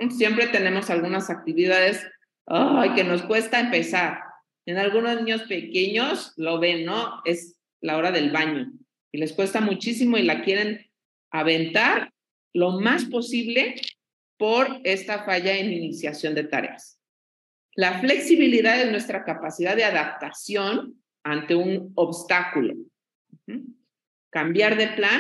Siempre 0.09 0.47
tenemos 0.47 0.89
algunas 0.89 1.29
actividades 1.29 2.05
ay, 2.45 2.93
que 2.93 3.03
nos 3.03 3.23
cuesta 3.23 3.59
empezar, 3.59 4.19
en 4.67 4.77
algunos 4.77 5.15
niños 5.15 5.43
pequeños 5.43 6.33
lo 6.35 6.59
ven, 6.59 6.85
¿no? 6.85 7.21
Es 7.23 7.57
la 7.81 7.95
hora 7.95 8.11
del 8.11 8.31
baño 8.31 8.71
y 9.13 9.17
les 9.17 9.31
cuesta 9.31 9.61
muchísimo 9.61 10.17
y 10.17 10.23
la 10.23 10.43
quieren 10.43 10.85
aventar 11.31 12.11
lo 12.53 12.79
más 12.79 13.05
posible 13.05 13.75
por 14.37 14.81
esta 14.83 15.23
falla 15.23 15.55
en 15.57 15.71
iniciación 15.71 16.35
de 16.35 16.43
tareas. 16.43 16.99
La 17.75 17.99
flexibilidad 17.99 18.81
es 18.81 18.91
nuestra 18.91 19.23
capacidad 19.23 19.75
de 19.75 19.85
adaptación 19.85 21.01
ante 21.23 21.55
un 21.55 21.93
obstáculo. 21.95 22.75
Cambiar 24.37 24.77
de 24.77 24.89
plan, 24.89 25.19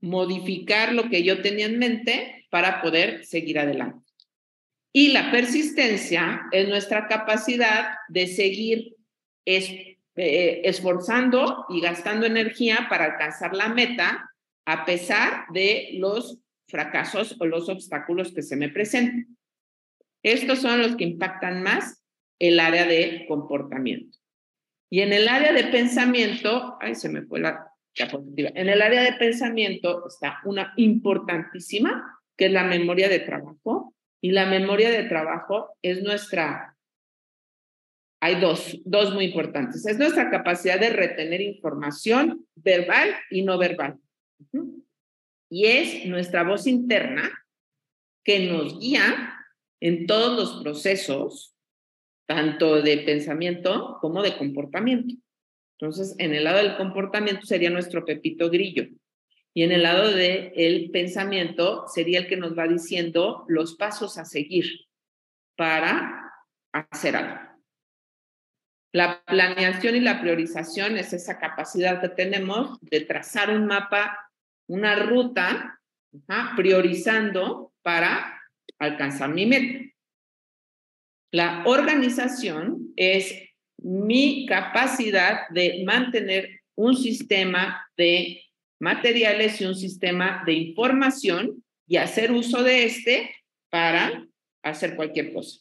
modificar 0.00 0.94
lo 0.94 1.10
que 1.10 1.22
yo 1.22 1.42
tenía 1.42 1.66
en 1.66 1.78
mente 1.78 2.46
para 2.48 2.80
poder 2.80 3.26
seguir 3.26 3.58
adelante. 3.58 4.02
Y 4.94 5.08
la 5.08 5.30
persistencia 5.30 6.46
es 6.50 6.66
nuestra 6.66 7.06
capacidad 7.06 7.96
de 8.08 8.26
seguir 8.26 8.96
eh, 9.44 9.98
esforzando 10.16 11.66
y 11.68 11.82
gastando 11.82 12.24
energía 12.24 12.86
para 12.88 13.04
alcanzar 13.04 13.54
la 13.54 13.68
meta 13.68 14.30
a 14.64 14.86
pesar 14.86 15.44
de 15.52 15.90
los 15.98 16.38
fracasos 16.66 17.36
o 17.38 17.44
los 17.44 17.68
obstáculos 17.68 18.32
que 18.32 18.40
se 18.40 18.56
me 18.56 18.70
presenten. 18.70 19.36
Estos 20.22 20.60
son 20.60 20.80
los 20.80 20.96
que 20.96 21.04
impactan 21.04 21.62
más 21.62 22.02
el 22.38 22.58
área 22.58 22.86
de 22.86 23.26
comportamiento. 23.28 24.16
Y 24.90 25.02
en 25.02 25.12
el 25.12 25.28
área 25.28 25.52
de 25.52 25.64
pensamiento, 25.64 26.78
ay, 26.80 26.94
se 26.94 27.10
me 27.10 27.20
fue 27.20 27.40
la 27.40 27.70
En 27.96 28.68
el 28.68 28.82
área 28.82 29.02
de 29.02 29.12
pensamiento 29.12 30.06
está 30.08 30.40
una 30.44 30.72
importantísima, 30.76 32.20
que 32.36 32.46
es 32.46 32.52
la 32.52 32.64
memoria 32.64 33.08
de 33.08 33.20
trabajo. 33.20 33.94
Y 34.20 34.32
la 34.32 34.46
memoria 34.46 34.90
de 34.90 35.04
trabajo 35.04 35.76
es 35.82 36.02
nuestra, 36.02 36.76
hay 38.20 38.40
dos, 38.40 38.80
dos 38.84 39.12
muy 39.12 39.26
importantes. 39.26 39.86
Es 39.86 39.98
nuestra 39.98 40.30
capacidad 40.30 40.80
de 40.80 40.90
retener 40.90 41.40
información 41.40 42.46
verbal 42.54 43.14
y 43.30 43.42
no 43.42 43.58
verbal. 43.58 43.98
Y 45.50 45.66
es 45.66 46.06
nuestra 46.06 46.42
voz 46.42 46.66
interna 46.66 47.30
que 48.24 48.50
nos 48.50 48.80
guía 48.80 49.38
en 49.80 50.06
todos 50.06 50.36
los 50.36 50.62
procesos, 50.62 51.54
tanto 52.26 52.80
de 52.80 52.96
pensamiento 52.98 53.98
como 54.00 54.22
de 54.22 54.36
comportamiento. 54.36 55.14
Entonces, 55.78 56.14
en 56.18 56.34
el 56.34 56.44
lado 56.44 56.58
del 56.58 56.76
comportamiento 56.76 57.46
sería 57.46 57.70
nuestro 57.70 58.04
pepito 58.04 58.50
grillo. 58.50 58.86
Y 59.52 59.62
en 59.62 59.72
el 59.72 59.84
lado 59.84 60.10
del 60.10 60.90
pensamiento 60.90 61.86
sería 61.86 62.20
el 62.20 62.26
que 62.26 62.36
nos 62.36 62.58
va 62.58 62.66
diciendo 62.66 63.44
los 63.48 63.76
pasos 63.76 64.18
a 64.18 64.24
seguir 64.24 64.66
para 65.56 66.32
hacer 66.72 67.16
algo. 67.16 67.54
La 68.92 69.24
planeación 69.24 69.96
y 69.96 70.00
la 70.00 70.20
priorización 70.20 70.96
es 70.96 71.12
esa 71.12 71.38
capacidad 71.38 72.00
que 72.00 72.08
tenemos 72.08 72.78
de 72.80 73.00
trazar 73.00 73.50
un 73.50 73.66
mapa, 73.66 74.30
una 74.68 74.96
ruta, 74.96 75.80
priorizando 76.56 77.72
para 77.82 78.40
alcanzar 78.78 79.30
mi 79.30 79.46
meta. 79.46 79.84
La 81.32 81.64
organización 81.66 82.92
es 82.96 83.34
mi 83.84 84.46
capacidad 84.46 85.46
de 85.50 85.84
mantener 85.84 86.62
un 86.74 86.96
sistema 86.96 87.86
de 87.96 88.42
materiales 88.80 89.60
y 89.60 89.66
un 89.66 89.74
sistema 89.74 90.42
de 90.46 90.54
información 90.54 91.62
y 91.86 91.98
hacer 91.98 92.32
uso 92.32 92.62
de 92.62 92.84
este 92.84 93.30
para 93.70 94.26
hacer 94.62 94.96
cualquier 94.96 95.32
cosa. 95.34 95.60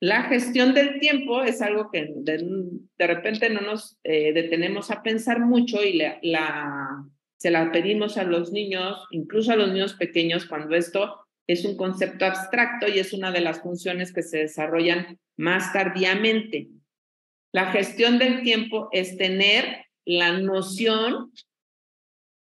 La 0.00 0.24
gestión 0.24 0.74
del 0.74 1.00
tiempo 1.00 1.42
es 1.42 1.60
algo 1.60 1.90
que 1.90 2.12
de, 2.14 3.06
repente 3.06 3.50
no 3.50 3.60
nos 3.60 3.98
eh, 4.04 4.32
detenemos 4.32 4.90
a 4.90 5.02
pensar 5.02 5.40
mucho 5.40 5.82
y 5.82 5.94
la, 5.94 7.04
se 7.36 7.50
la 7.50 7.72
pedimos 7.72 8.16
a 8.16 8.24
los 8.24 8.52
niños, 8.52 9.06
incluso 9.10 9.52
a 9.52 9.56
los 9.56 9.72
niños 9.72 9.94
pequeños, 9.94 10.46
cuando 10.46 10.76
esto 10.76 11.23
es 11.46 11.64
un 11.64 11.76
concepto 11.76 12.24
abstracto 12.24 12.88
y 12.88 12.98
es 12.98 13.12
una 13.12 13.30
de 13.30 13.40
las 13.40 13.60
funciones 13.60 14.12
que 14.12 14.22
se 14.22 14.38
desarrollan 14.38 15.18
más 15.36 15.72
tardíamente. 15.72 16.68
La 17.52 17.70
gestión 17.70 18.18
del 18.18 18.42
tiempo 18.42 18.88
es 18.92 19.16
tener 19.16 19.86
la 20.04 20.38
noción, 20.38 21.32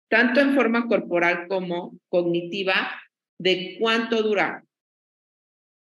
tanto 0.09 0.39
en 0.39 0.55
forma 0.55 0.87
corporal 0.87 1.47
como 1.47 1.97
cognitiva, 2.09 2.91
de 3.39 3.77
cuánto 3.79 4.23
dura 4.23 4.63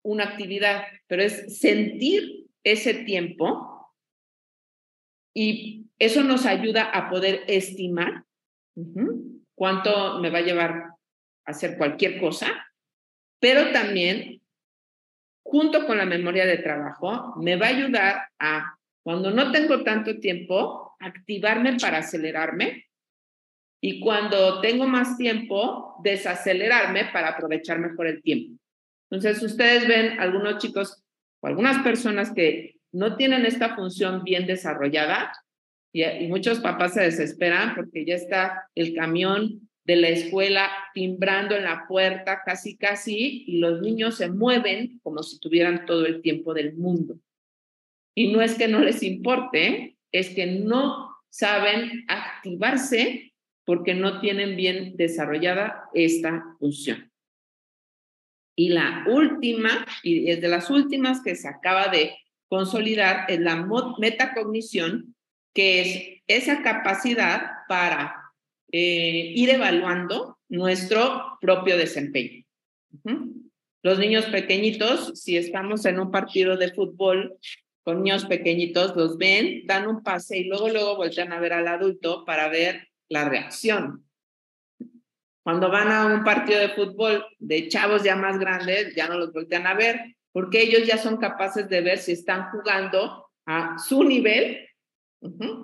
una 0.05 0.25
actividad, 0.25 0.85
pero 1.07 1.23
es 1.23 1.59
sentir 1.59 2.47
ese 2.63 2.95
tiempo 2.95 3.93
y 5.35 5.87
eso 5.99 6.23
nos 6.23 6.47
ayuda 6.47 6.85
a 6.85 7.11
poder 7.11 7.43
estimar 7.49 8.25
cuánto 9.55 10.21
me 10.21 10.31
va 10.31 10.39
a 10.39 10.43
llevar 10.43 10.85
hacer 11.45 11.77
cualquier 11.77 12.21
cosa 12.21 12.68
pero 13.41 13.73
también, 13.73 14.43
junto 15.45 15.87
con 15.87 15.99
la 15.99 16.07
memoria 16.07 16.47
de 16.47 16.59
trabajo, 16.59 17.35
me 17.37 17.57
va 17.57 17.67
a 17.67 17.71
ayudar 17.71 18.29
a, 18.39 18.77
cuando 19.03 19.31
no 19.31 19.53
tengo 19.53 19.85
tanto 19.85 20.19
tiempo, 20.19 20.97
activarme 21.01 21.77
para 21.79 21.99
acelerarme 21.99 22.87
y 23.81 24.01
cuando 24.01 24.61
tengo 24.61 24.87
más 24.87 25.17
tiempo, 25.17 25.97
desacelerarme 26.03 27.07
para 27.13 27.29
aprovechar 27.29 27.79
mejor 27.79 28.09
el 28.09 28.23
tiempo. 28.23 28.61
Entonces, 29.11 29.43
ustedes 29.43 29.87
ven 29.87 30.19
algunos 30.19 30.59
chicos 30.59 31.05
o 31.41 31.47
algunas 31.47 31.83
personas 31.83 32.33
que 32.33 32.75
no 32.93 33.17
tienen 33.17 33.47
esta 33.47 33.77
función 33.77 34.25
bien 34.25 34.47
desarrollada 34.47 35.33
y, 35.93 36.05
y 36.05 36.27
muchos 36.27 36.59
papás 36.59 36.95
se 36.95 37.03
desesperan 37.03 37.75
porque 37.77 38.05
ya 38.05 38.17
está 38.17 38.69
el 38.75 38.95
camión 38.95 39.68
de 39.89 39.97
la 39.97 40.11
escuela 40.11 40.71
timbrando 40.93 41.57
en 41.57 41.65
la 41.65 41.87
puerta 41.89 42.43
casi 42.45 42.77
casi 42.77 43.45
y 43.47 43.57
los 43.57 43.81
niños 43.81 44.19
se 44.19 44.29
mueven 44.29 45.01
como 45.03 45.23
si 45.23 45.41
tuvieran 45.41 45.87
todo 45.87 46.05
el 46.05 46.21
tiempo 46.21 46.53
del 46.53 46.77
mundo. 46.77 47.19
Y 48.15 48.31
no 48.31 48.43
es 48.43 48.57
que 48.59 48.69
no 48.69 48.81
les 48.81 49.03
importe, 49.03 49.97
es 50.13 50.29
que 50.35 50.45
no 50.45 51.17
saben 51.31 52.05
activarse 52.07 53.33
porque 53.65 53.95
no 53.95 54.21
tienen 54.21 54.57
bien 54.57 54.95
desarrollada 54.99 55.85
esta 55.95 56.45
función. 56.59 57.11
Y 58.55 58.69
la 58.69 59.07
última, 59.09 59.87
y 60.03 60.31
es 60.31 60.43
de 60.43 60.49
las 60.49 60.69
últimas 60.69 61.23
que 61.23 61.35
se 61.35 61.49
acaba 61.49 61.89
de 61.89 62.15
consolidar, 62.49 63.25
es 63.31 63.41
la 63.41 63.67
metacognición, 63.99 65.15
que 65.55 65.81
es 65.81 66.23
esa 66.27 66.63
capacidad 66.63 67.53
para 67.69 68.28
eh, 68.71 69.33
ir 69.35 69.51
evaluando 69.51 70.39
nuestro 70.49 71.39
propio 71.41 71.77
desempeño. 71.77 72.45
Los 73.83 73.99
niños 73.99 74.27
pequeñitos, 74.27 75.21
si 75.21 75.37
estamos 75.37 75.85
en 75.87 76.01
un 76.01 76.11
partido 76.11 76.57
de 76.57 76.73
fútbol 76.73 77.39
con 77.83 78.03
niños 78.03 78.27
pequeñitos, 78.27 78.95
los 78.97 79.17
ven, 79.17 79.67
dan 79.67 79.87
un 79.87 80.03
pase 80.03 80.39
y 80.39 80.45
luego, 80.45 80.69
luego 80.69 80.97
voltean 80.97 81.33
a 81.33 81.41
ver 81.41 81.55
al 81.55 81.69
adulto 81.69 82.25
para 82.25 82.49
ver 82.49 82.89
la 83.09 83.29
reacción. 83.29 84.05
Cuando 85.43 85.71
van 85.71 85.91
a 85.91 86.07
un 86.07 86.25
partido 86.25 86.61
de 86.61 86.69
fútbol 86.71 87.25
de 87.39 87.69
chavos 87.69 88.03
ya 88.03 88.17
más 88.17 88.39
grandes, 88.39 88.95
ya 88.95 89.09
no 89.09 89.17
los 89.17 89.33
voltean 89.33 89.67
a 89.67 89.73
ver, 89.73 90.17
porque 90.33 90.61
ellos 90.61 90.87
ya 90.87 90.99
son 90.99 91.17
capaces 91.17 91.69
de 91.71 91.81
ver 91.81 91.99
si 91.99 92.13
están 92.13 92.51
jugando 92.51 93.31
a 93.47 93.79
su 93.79 94.05
nivel 94.05 94.69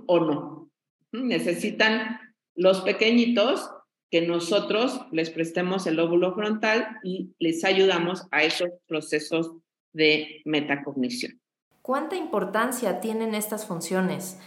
o 0.06 0.20
no. 0.20 0.70
Necesitan 1.12 2.23
los 2.54 2.80
pequeñitos 2.82 3.70
que 4.10 4.22
nosotros 4.22 5.00
les 5.10 5.30
prestemos 5.30 5.86
el 5.86 5.96
lóbulo 5.96 6.34
frontal 6.34 6.98
y 7.02 7.34
les 7.38 7.64
ayudamos 7.64 8.26
a 8.30 8.44
esos 8.44 8.68
procesos 8.86 9.50
de 9.92 10.40
metacognición. 10.44 11.40
¿Cuánta 11.82 12.16
importancia 12.16 13.00
tienen 13.00 13.34
estas 13.34 13.66
funciones? 13.66 14.38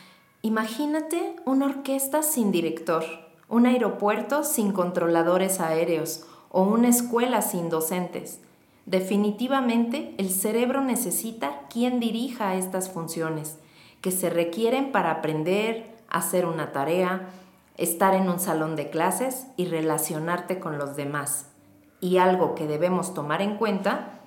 Imagínate 0.42 1.36
una 1.46 1.66
orquesta 1.66 2.24
sin 2.24 2.52
director, 2.52 3.04
un 3.50 3.66
aeropuerto 3.66 4.44
sin 4.44 4.72
controladores 4.72 5.60
aéreos 5.60 6.26
o 6.50 6.64
una 6.64 6.90
escuela 6.90 7.42
sin 7.42 7.70
docentes. 7.70 8.40
Definitivamente 8.86 10.16
el 10.18 10.30
cerebro 10.30 10.82
necesita 10.82 11.68
quien 11.70 12.00
dirija 12.00 12.56
estas 12.56 12.90
funciones, 12.90 13.60
que 14.02 14.12
se 14.12 14.30
requieren 14.30 14.92
para 14.92 15.12
aprender, 15.12 15.98
hacer 16.08 16.46
una 16.46 16.72
tarea, 16.72 17.30
estar 17.78 18.16
en 18.16 18.30
un 18.30 18.40
salón 18.40 18.76
de 18.76 18.90
clases 18.90 19.48
y 19.56 19.66
relacionarte 19.66 20.60
con 20.60 20.78
los 20.78 20.96
demás. 20.96 21.54
Y 22.02 22.18
algo 22.18 22.56
que 22.56 22.68
debemos 22.68 23.14
tomar 23.14 23.42
en 23.42 23.58
cuenta 23.58 24.22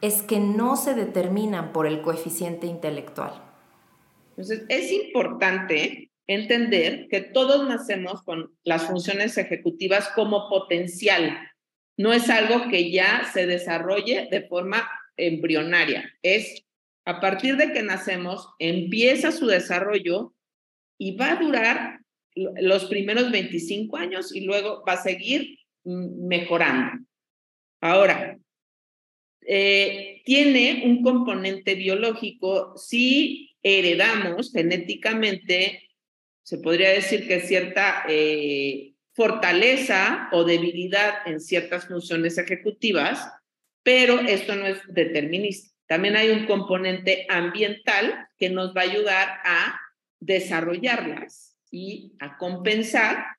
es 0.00 0.22
que 0.22 0.40
no 0.40 0.76
se 0.76 0.94
determinan 0.94 1.72
por 1.72 1.86
el 1.86 2.02
coeficiente 2.02 2.66
intelectual. 2.66 3.32
Entonces, 4.30 4.64
es 4.68 4.92
importante 4.92 6.10
entender 6.28 7.08
que 7.08 7.20
todos 7.20 7.66
nacemos 7.66 8.22
con 8.22 8.52
las 8.62 8.84
funciones 8.84 9.36
ejecutivas 9.38 10.08
como 10.10 10.48
potencial. 10.48 11.38
No 11.96 12.12
es 12.12 12.30
algo 12.30 12.68
que 12.68 12.92
ya 12.92 13.28
se 13.32 13.46
desarrolle 13.46 14.28
de 14.30 14.46
forma 14.46 14.88
embrionaria. 15.16 16.08
Es 16.22 16.64
a 17.04 17.20
partir 17.20 17.56
de 17.56 17.72
que 17.72 17.82
nacemos, 17.82 18.50
empieza 18.58 19.32
su 19.32 19.46
desarrollo 19.46 20.34
y 20.98 21.16
va 21.16 21.32
a 21.32 21.36
durar 21.36 22.00
los 22.60 22.84
primeros 22.86 23.30
25 23.30 23.96
años 23.96 24.34
y 24.34 24.42
luego 24.42 24.84
va 24.86 24.94
a 24.94 25.02
seguir 25.02 25.58
mejorando. 25.84 27.04
Ahora, 27.80 28.38
eh, 29.46 30.22
tiene 30.24 30.82
un 30.84 31.02
componente 31.02 31.74
biológico, 31.74 32.76
si 32.76 33.56
heredamos 33.62 34.52
genéticamente, 34.52 35.82
se 36.42 36.58
podría 36.58 36.90
decir 36.90 37.26
que 37.26 37.40
cierta 37.40 38.04
eh, 38.08 38.94
fortaleza 39.14 40.28
o 40.32 40.44
debilidad 40.44 41.26
en 41.26 41.40
ciertas 41.40 41.86
funciones 41.86 42.36
ejecutivas, 42.38 43.30
pero 43.82 44.20
esto 44.20 44.54
no 44.54 44.66
es 44.66 44.78
determinista. 44.88 45.74
También 45.86 46.16
hay 46.16 46.28
un 46.28 46.46
componente 46.46 47.26
ambiental 47.30 48.28
que 48.36 48.50
nos 48.50 48.76
va 48.76 48.82
a 48.82 48.90
ayudar 48.90 49.28
a 49.44 49.80
desarrollarlas 50.20 51.47
y 51.70 52.12
a 52.20 52.36
compensar 52.38 53.36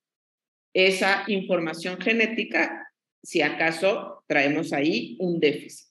esa 0.74 1.24
información 1.28 2.00
genética 2.00 2.92
si 3.24 3.42
acaso 3.42 4.24
traemos 4.28 4.74
ahí 4.74 5.18
un 5.20 5.40
déficit. 5.40 5.88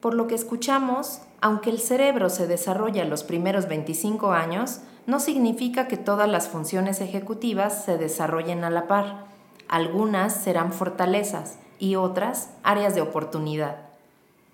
Por 0.00 0.14
lo 0.14 0.26
que 0.26 0.34
escuchamos, 0.34 1.22
aunque 1.40 1.70
el 1.70 1.78
cerebro 1.78 2.30
se 2.30 2.46
desarrolla 2.46 3.04
los 3.04 3.22
primeros 3.22 3.68
25 3.68 4.32
años, 4.32 4.80
no 5.06 5.20
significa 5.20 5.88
que 5.88 5.96
todas 5.98 6.28
las 6.28 6.48
funciones 6.48 7.00
ejecutivas 7.00 7.84
se 7.84 7.98
desarrollen 7.98 8.64
a 8.64 8.70
la 8.70 8.86
par. 8.86 9.26
Algunas 9.68 10.42
serán 10.42 10.72
fortalezas 10.72 11.58
y 11.78 11.96
otras 11.96 12.56
áreas 12.62 12.94
de 12.94 13.02
oportunidad. 13.02 13.90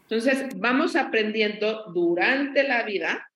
Entonces, 0.09 0.49
vamos 0.57 0.97
aprendiendo 0.97 1.85
durante 1.93 2.63
la 2.63 2.83
vida 2.85 3.31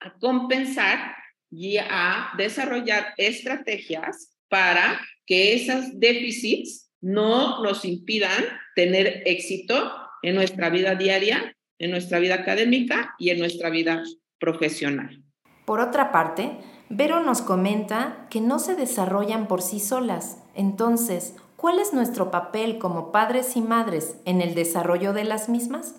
a 0.00 0.12
compensar 0.18 1.16
y 1.50 1.78
a 1.78 2.30
desarrollar 2.36 3.14
estrategias 3.16 4.36
para 4.48 5.00
que 5.26 5.54
esos 5.54 5.98
déficits 5.98 6.90
no 7.00 7.62
nos 7.62 7.84
impidan 7.84 8.44
tener 8.74 9.22
éxito 9.26 9.92
en 10.22 10.34
nuestra 10.34 10.70
vida 10.70 10.94
diaria, 10.94 11.54
en 11.78 11.90
nuestra 11.90 12.18
vida 12.18 12.34
académica 12.34 13.14
y 13.18 13.30
en 13.30 13.38
nuestra 13.38 13.70
vida 13.70 14.02
profesional. 14.38 15.22
Por 15.64 15.80
otra 15.80 16.10
parte, 16.12 16.58
Vero 16.90 17.22
nos 17.22 17.42
comenta 17.42 18.26
que 18.30 18.40
no 18.40 18.58
se 18.58 18.74
desarrollan 18.74 19.46
por 19.46 19.60
sí 19.60 19.78
solas. 19.78 20.42
Entonces, 20.54 21.36
¿cuál 21.56 21.78
es 21.80 21.92
nuestro 21.92 22.30
papel 22.30 22.78
como 22.78 23.12
padres 23.12 23.56
y 23.56 23.60
madres 23.60 24.16
en 24.24 24.40
el 24.40 24.54
desarrollo 24.54 25.12
de 25.12 25.24
las 25.24 25.50
mismas? 25.50 25.96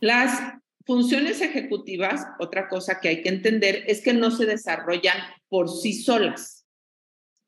Las 0.00 0.57
funciones 0.88 1.42
ejecutivas, 1.42 2.26
otra 2.38 2.66
cosa 2.66 2.98
que 2.98 3.10
hay 3.10 3.20
que 3.20 3.28
entender 3.28 3.84
es 3.88 4.00
que 4.00 4.14
no 4.14 4.30
se 4.30 4.46
desarrollan 4.46 5.18
por 5.50 5.68
sí 5.68 5.92
solas. 5.92 6.66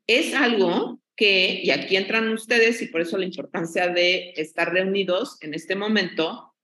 Es 0.07 0.35
algo 0.35 1.01
que, 1.17 1.63
y 1.63 1.71
aquí 1.71 1.97
entran 1.97 2.29
ustedes 2.29 2.83
y 2.83 2.89
por 2.89 3.01
eso 3.01 3.17
la 3.17 3.25
importancia 3.25 3.89
de 3.89 4.35
estar 4.37 4.71
reunidos 4.71 5.39
en 5.41 5.55
este 5.55 5.75
momento, 5.75 6.55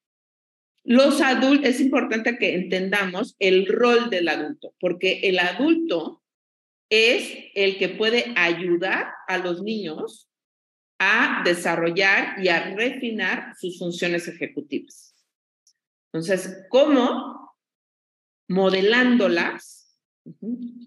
los 0.84 1.22
adultos, 1.22 1.66
es 1.66 1.80
importante 1.80 2.36
que 2.36 2.54
entendamos 2.54 3.36
el 3.38 3.66
rol 3.66 4.10
del 4.10 4.28
adulto, 4.28 4.74
porque 4.78 5.20
el 5.22 5.38
adulto 5.38 6.22
es 6.90 7.38
el 7.54 7.78
que 7.78 7.88
puede 7.88 8.34
ayudar 8.36 9.14
a 9.28 9.38
los 9.38 9.62
niños 9.62 10.28
a 10.98 11.40
desarrollar 11.42 12.36
y 12.44 12.48
a 12.48 12.74
refinar 12.74 13.54
sus 13.58 13.78
funciones 13.78 14.28
ejecutivas. 14.28 15.15
Entonces, 16.16 16.64
¿cómo? 16.70 17.54
Modelándolas, 18.48 20.00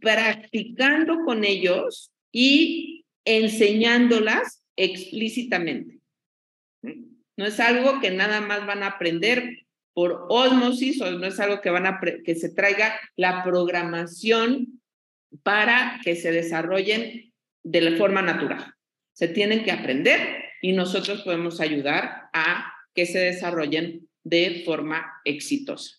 practicando 0.02 1.24
con 1.24 1.44
ellos 1.44 2.12
y 2.32 3.06
enseñándolas 3.26 4.64
explícitamente. 4.76 6.00
No 7.38 7.46
es 7.46 7.60
algo 7.60 8.00
que 8.02 8.10
nada 8.10 8.42
más 8.42 8.66
van 8.66 8.82
a 8.82 8.88
aprender 8.88 9.68
por 9.94 10.26
osmosis 10.30 11.00
o 11.00 11.12
no 11.12 11.28
es 11.28 11.40
algo 11.40 11.62
que 11.62 11.70
van 11.70 11.86
a 11.86 12.00
que 12.26 12.34
se 12.34 12.50
traiga 12.50 13.00
la 13.16 13.44
programación 13.44 14.82
para 15.44 16.02
que 16.04 16.16
se 16.16 16.32
desarrollen 16.32 17.32
de 17.64 17.82
la 17.82 17.98
forma 17.98 18.24
natural. 18.24 18.74
Se 19.14 19.28
tienen 19.28 19.64
que 19.64 19.72
aprender 19.72 20.44
y 20.64 20.74
nosotros 20.74 21.22
podemos 21.22 21.62
ayudar 21.62 22.30
a 22.34 22.74
que 22.96 23.06
se 23.06 23.20
desarrollen 23.20 24.09
de 24.24 24.64
forma 24.66 25.22
exitosa. 25.26 25.98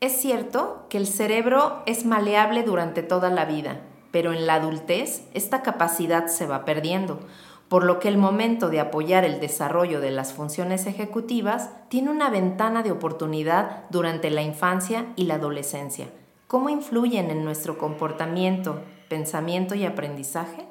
Es 0.00 0.12
cierto 0.12 0.86
que 0.90 0.98
el 0.98 1.06
cerebro 1.06 1.82
es 1.86 2.04
maleable 2.04 2.62
durante 2.62 3.02
toda 3.02 3.30
la 3.30 3.44
vida 3.44 3.82
pero 4.10 4.32
en 4.32 4.46
la 4.46 4.54
adultez 4.54 5.28
esta 5.34 5.62
capacidad 5.62 6.26
se 6.26 6.46
va 6.46 6.64
perdiendo, 6.64 7.20
por 7.68 7.84
lo 7.84 8.00
que 8.00 8.08
el 8.08 8.16
momento 8.16 8.70
de 8.70 8.80
apoyar 8.80 9.24
el 9.24 9.40
desarrollo 9.40 10.00
de 10.00 10.10
las 10.10 10.32
funciones 10.32 10.86
ejecutivas 10.86 11.70
tiene 11.88 12.10
una 12.10 12.30
ventana 12.30 12.82
de 12.82 12.92
oportunidad 12.92 13.84
durante 13.90 14.30
la 14.30 14.42
infancia 14.42 15.12
y 15.16 15.24
la 15.24 15.34
adolescencia. 15.34 16.08
¿Cómo 16.46 16.70
influyen 16.70 17.30
en 17.30 17.44
nuestro 17.44 17.76
comportamiento, 17.76 18.82
pensamiento 19.10 19.74
y 19.74 19.84
aprendizaje? 19.84 20.66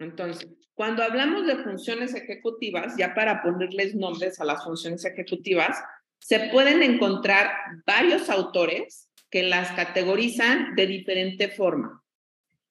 Entonces, 0.00 0.48
cuando 0.78 1.02
hablamos 1.02 1.44
de 1.44 1.56
funciones 1.56 2.14
ejecutivas, 2.14 2.94
ya 2.96 3.12
para 3.12 3.42
ponerles 3.42 3.96
nombres 3.96 4.40
a 4.40 4.44
las 4.44 4.62
funciones 4.62 5.04
ejecutivas, 5.04 5.76
se 6.20 6.38
pueden 6.50 6.84
encontrar 6.84 7.50
varios 7.84 8.30
autores 8.30 9.10
que 9.28 9.42
las 9.42 9.72
categorizan 9.72 10.76
de 10.76 10.86
diferente 10.86 11.48
forma. 11.48 12.04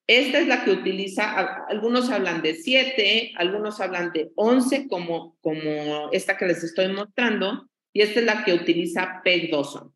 Esta 0.07 0.39
es 0.39 0.47
la 0.47 0.63
que 0.63 0.71
utiliza, 0.71 1.65
algunos 1.67 2.09
hablan 2.09 2.41
de 2.41 2.55
7, 2.55 3.33
algunos 3.35 3.81
hablan 3.81 4.13
de 4.13 4.31
11 4.35 4.87
como, 4.87 5.35
como 5.41 6.09
esta 6.13 6.37
que 6.37 6.45
les 6.45 6.63
estoy 6.63 6.87
mostrando, 6.87 7.67
y 7.91 8.03
esta 8.03 8.21
es 8.21 8.25
la 8.25 8.45
que 8.45 8.53
utiliza 8.53 9.19
Peg 9.21 9.51
Dawson. 9.51 9.93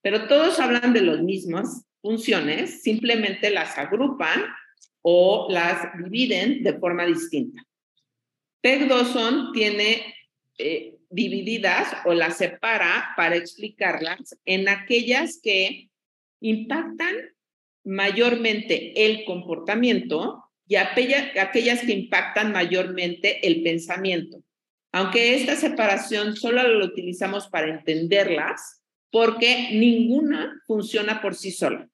Pero 0.00 0.28
todos 0.28 0.58
hablan 0.60 0.94
de 0.94 1.02
las 1.02 1.20
mismas 1.20 1.84
funciones, 2.00 2.82
simplemente 2.82 3.50
las 3.50 3.76
agrupan 3.76 4.46
o 5.02 5.48
las 5.50 5.88
dividen 5.98 6.62
de 6.62 6.78
forma 6.78 7.06
distinta. 7.06 7.62
Peg 8.60 8.88
Dawson 8.88 9.52
tiene 9.52 10.14
eh, 10.58 10.96
divididas 11.08 11.88
o 12.04 12.14
las 12.14 12.36
separa 12.36 13.14
para 13.16 13.36
explicarlas 13.36 14.38
en 14.44 14.68
aquellas 14.68 15.40
que 15.42 15.90
impactan 16.40 17.16
mayormente 17.84 19.06
el 19.06 19.24
comportamiento 19.24 20.44
y 20.66 20.76
aquellas 20.76 21.80
que 21.80 21.92
impactan 21.92 22.52
mayormente 22.52 23.44
el 23.46 23.62
pensamiento. 23.62 24.42
Aunque 24.92 25.34
esta 25.34 25.56
separación 25.56 26.36
solo 26.36 26.62
la 26.62 26.84
utilizamos 26.84 27.48
para 27.48 27.70
entenderlas, 27.70 28.80
porque 29.10 29.70
ninguna 29.72 30.62
funciona 30.66 31.20
por 31.20 31.34
sí 31.34 31.50
sola. 31.50 31.89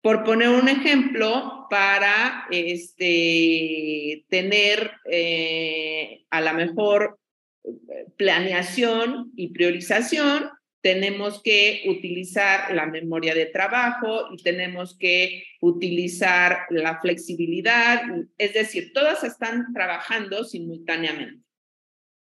Por 0.00 0.24
poner 0.24 0.48
un 0.48 0.68
ejemplo, 0.68 1.58
para 1.68 2.46
este, 2.50 4.24
tener 4.28 4.92
eh, 5.10 6.24
a 6.30 6.40
la 6.40 6.52
mejor 6.52 7.18
eh, 7.64 8.06
planeación 8.16 9.32
y 9.36 9.48
priorización, 9.48 10.50
tenemos 10.80 11.42
que 11.42 11.84
utilizar 11.88 12.72
la 12.72 12.86
memoria 12.86 13.34
de 13.34 13.46
trabajo 13.46 14.32
y 14.32 14.42
tenemos 14.42 14.96
que 14.96 15.44
utilizar 15.60 16.66
la 16.70 17.00
flexibilidad, 17.00 18.00
es 18.38 18.54
decir, 18.54 18.92
todas 18.92 19.24
están 19.24 19.72
trabajando 19.74 20.44
simultáneamente, 20.44 21.44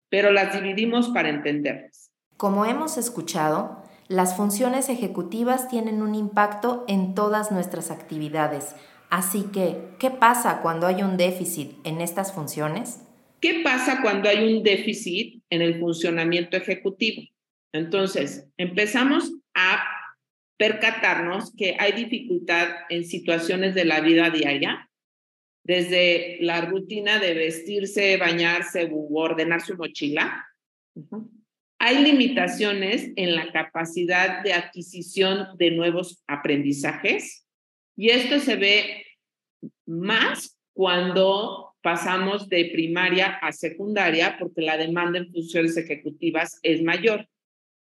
pero 0.08 0.32
las 0.32 0.54
dividimos 0.54 1.10
para 1.10 1.28
entenderlas. 1.28 2.10
Como 2.38 2.64
hemos 2.64 2.96
escuchado, 2.96 3.85
las 4.08 4.36
funciones 4.36 4.88
ejecutivas 4.88 5.68
tienen 5.68 6.02
un 6.02 6.14
impacto 6.14 6.84
en 6.88 7.14
todas 7.14 7.50
nuestras 7.50 7.90
actividades. 7.90 8.74
Así 9.10 9.44
que, 9.52 9.90
¿qué 9.98 10.10
pasa 10.10 10.60
cuando 10.62 10.86
hay 10.86 11.02
un 11.02 11.16
déficit 11.16 11.72
en 11.84 12.00
estas 12.00 12.32
funciones? 12.32 13.00
¿Qué 13.40 13.62
pasa 13.62 14.02
cuando 14.02 14.28
hay 14.28 14.54
un 14.54 14.62
déficit 14.62 15.42
en 15.50 15.62
el 15.62 15.78
funcionamiento 15.80 16.56
ejecutivo? 16.56 17.22
Entonces, 17.72 18.48
empezamos 18.56 19.32
a 19.54 19.84
percatarnos 20.56 21.52
que 21.54 21.76
hay 21.78 21.92
dificultad 21.92 22.68
en 22.88 23.04
situaciones 23.04 23.74
de 23.74 23.84
la 23.84 24.00
vida 24.00 24.30
diaria, 24.30 24.88
desde 25.64 26.38
la 26.40 26.62
rutina 26.62 27.18
de 27.18 27.34
vestirse, 27.34 28.16
bañarse 28.16 28.88
u 28.90 29.18
ordenar 29.18 29.60
su 29.60 29.76
mochila. 29.76 30.46
Hay 31.78 32.02
limitaciones 32.02 33.10
en 33.16 33.34
la 33.34 33.52
capacidad 33.52 34.42
de 34.42 34.54
adquisición 34.54 35.56
de 35.58 35.72
nuevos 35.72 36.22
aprendizajes 36.26 37.46
y 37.96 38.10
esto 38.10 38.40
se 38.40 38.56
ve 38.56 39.06
más 39.86 40.58
cuando 40.72 41.74
pasamos 41.82 42.48
de 42.48 42.70
primaria 42.72 43.38
a 43.42 43.52
secundaria 43.52 44.36
porque 44.38 44.62
la 44.62 44.76
demanda 44.76 45.18
en 45.18 45.30
funciones 45.30 45.76
ejecutivas 45.76 46.58
es 46.62 46.82
mayor. 46.82 47.28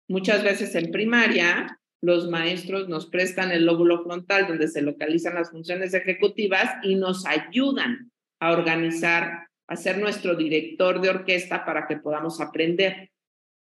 Muchas 0.10 0.44
veces 0.44 0.76
en 0.76 0.92
primaria, 0.92 1.80
los 2.02 2.30
maestros 2.30 2.90
nos 2.90 3.06
prestan 3.06 3.52
el 3.52 3.66
lóbulo 3.66 4.04
frontal 4.04 4.48
donde 4.48 4.68
se 4.68 4.82
localizan 4.82 5.36
las 5.36 5.52
funciones 5.52 5.94
ejecutivas 5.94 6.70
y 6.84 6.96
nos 6.96 7.26
ayudan 7.26 8.12
a 8.42 8.52
organizar, 8.52 9.48
a 9.68 9.76
ser 9.78 10.00
nuestro 10.00 10.36
director 10.36 11.00
de 11.00 11.10
orquesta 11.10 11.64
para 11.64 11.88
que 11.88 11.96
podamos 11.96 12.42
aprender. 12.42 13.13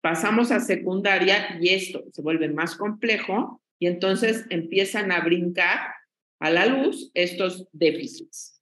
Pasamos 0.01 0.51
a 0.51 0.59
secundaria 0.59 1.57
y 1.59 1.69
esto 1.69 2.03
se 2.13 2.21
vuelve 2.21 2.49
más 2.49 2.75
complejo 2.75 3.61
y 3.79 3.87
entonces 3.87 4.45
empiezan 4.49 5.11
a 5.11 5.21
brincar 5.21 5.79
a 6.39 6.49
la 6.49 6.65
luz 6.65 7.11
estos 7.13 7.67
déficits. 7.71 8.61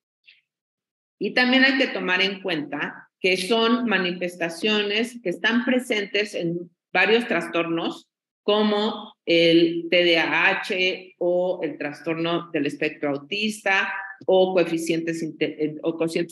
Y 1.20 1.34
también 1.34 1.64
hay 1.64 1.78
que 1.78 1.88
tomar 1.88 2.22
en 2.22 2.42
cuenta 2.42 3.10
que 3.20 3.38
son 3.38 3.86
manifestaciones 3.86 5.20
que 5.22 5.30
están 5.30 5.66
presentes 5.66 6.36
en 6.36 6.70
varios 6.94 7.28
trastornos 7.28 8.08
como 8.44 9.14
el 9.26 9.88
TDAH 9.90 11.16
o 11.20 11.60
el 11.64 11.78
trastorno 11.78 12.50
del 12.52 12.66
espectro 12.66 13.10
autista 13.10 13.94
o 14.26 14.54
coeficientes, 14.54 15.22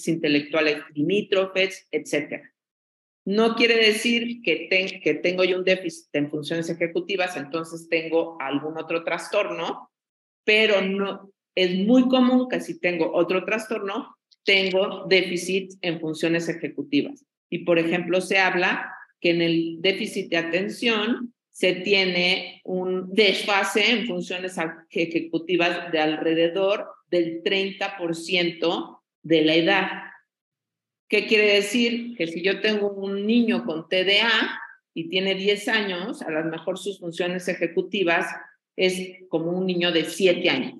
intelectuales 0.07 0.77
limítrofes, 0.93 1.87
etc. 1.91 2.41
No 3.25 3.55
quiere 3.55 3.75
decir 3.77 4.41
que, 4.43 5.19
tengo 5.23 5.43
yo 5.43 5.57
un 5.57 5.63
déficit 5.63 6.07
en 6.13 6.29
funciones 6.29 6.69
ejecutivas, 6.69 7.35
entonces 7.35 7.89
tengo 7.89 8.37
algún 8.39 8.77
otro 8.77 9.03
trastorno, 9.03 9.89
pero 10.43 10.81
no, 10.81 11.31
es 11.55 11.75
muy 11.75 12.07
común 12.07 12.47
que 12.47 12.61
si 12.61 12.79
tengo 12.79 13.11
otro 13.13 13.43
trastorno, 13.43 14.15
tengo 14.43 15.05
déficit 15.07 15.73
en 15.81 15.99
funciones 15.99 16.47
ejecutivas. 16.49 17.25
Y 17.49 17.59
por 17.59 17.79
ejemplo, 17.79 18.21
se 18.21 18.37
habla 18.37 18.91
que 19.19 19.31
en 19.31 19.41
el 19.41 19.77
déficit 19.81 20.29
de 20.29 20.37
atención 20.37 21.33
se 21.49 21.73
tiene 21.73 22.61
un 22.63 23.11
desfase 23.13 23.89
en 23.89 24.05
funciones 24.05 24.55
ejecutivas 24.91 25.91
de 25.91 25.99
alrededor 25.99 26.89
del 27.09 27.41
30% 27.43 28.99
de 29.23 29.41
la 29.41 29.55
edad. 29.55 29.87
¿Qué 31.15 31.27
quiere 31.27 31.53
decir? 31.53 32.17
Que 32.17 32.27
si 32.27 32.41
yo 32.41 32.59
tengo 32.59 32.91
un 32.91 33.25
niño 33.25 33.63
con 33.63 33.87
TDA 33.87 34.59
y 34.93 35.07
tiene 35.07 35.33
10 35.33 35.69
años, 35.69 36.21
a 36.21 36.29
lo 36.29 36.43
mejor 36.43 36.77
sus 36.77 36.99
funciones 36.99 37.47
ejecutivas 37.47 38.27
es 38.75 39.19
como 39.29 39.51
un 39.51 39.65
niño 39.65 39.93
de 39.93 40.03
7 40.03 40.49
años. 40.49 40.73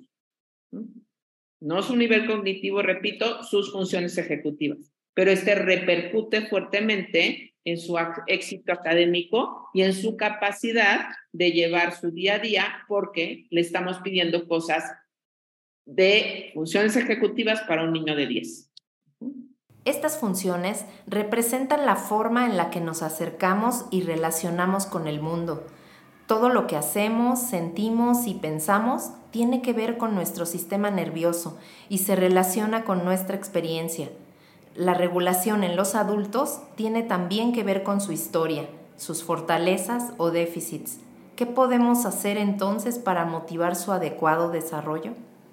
No 1.58 1.82
su 1.82 1.96
nivel 1.96 2.26
cognitivo, 2.26 2.82
repito, 2.82 3.44
sus 3.44 3.72
funciones 3.72 4.18
ejecutivas, 4.18 4.92
pero 5.14 5.30
este 5.30 5.54
repercute 5.54 6.42
fuertemente 6.42 7.54
en 7.64 7.78
su 7.78 7.96
éxito 8.26 8.74
académico 8.74 9.70
y 9.72 9.84
en 9.84 9.94
su 9.94 10.18
capacidad 10.18 11.06
de 11.32 11.52
llevar 11.52 11.98
su 11.98 12.10
día 12.10 12.34
a 12.34 12.40
día 12.40 12.84
porque 12.88 13.46
le 13.48 13.62
estamos 13.62 14.00
pidiendo 14.00 14.46
cosas 14.46 14.84
de 15.86 16.50
funciones 16.52 16.94
ejecutivas 16.94 17.62
para 17.62 17.84
un 17.84 17.94
niño 17.94 18.14
de 18.14 18.26
10. 18.26 18.65
Estas 19.86 20.18
funciones 20.18 20.84
representan 21.06 21.86
la 21.86 21.94
forma 21.94 22.44
en 22.46 22.56
la 22.56 22.70
que 22.70 22.80
nos 22.80 23.02
acercamos 23.02 23.84
y 23.92 24.02
relacionamos 24.02 24.84
con 24.84 25.06
el 25.06 25.20
mundo. 25.20 25.64
Todo 26.26 26.48
lo 26.48 26.66
que 26.66 26.74
hacemos, 26.74 27.38
sentimos 27.38 28.26
y 28.26 28.34
pensamos 28.34 29.12
tiene 29.30 29.62
que 29.62 29.72
ver 29.72 29.96
con 29.96 30.16
nuestro 30.16 30.44
sistema 30.44 30.90
nervioso 30.90 31.56
y 31.88 31.98
se 31.98 32.16
relaciona 32.16 32.82
con 32.82 33.04
nuestra 33.04 33.36
experiencia. 33.36 34.08
La 34.74 34.92
regulación 34.92 35.62
en 35.62 35.76
los 35.76 35.94
adultos 35.94 36.62
tiene 36.74 37.04
también 37.04 37.52
que 37.52 37.62
ver 37.62 37.84
con 37.84 38.00
su 38.00 38.10
historia, 38.10 38.66
sus 38.96 39.22
fortalezas 39.22 40.14
o 40.16 40.32
déficits. 40.32 40.98
¿Qué 41.36 41.46
podemos 41.46 42.06
hacer 42.06 42.38
entonces 42.38 42.98
para 42.98 43.24
motivar 43.24 43.76
su 43.76 43.92
adecuado 43.92 44.50
desarrollo? 44.50 45.12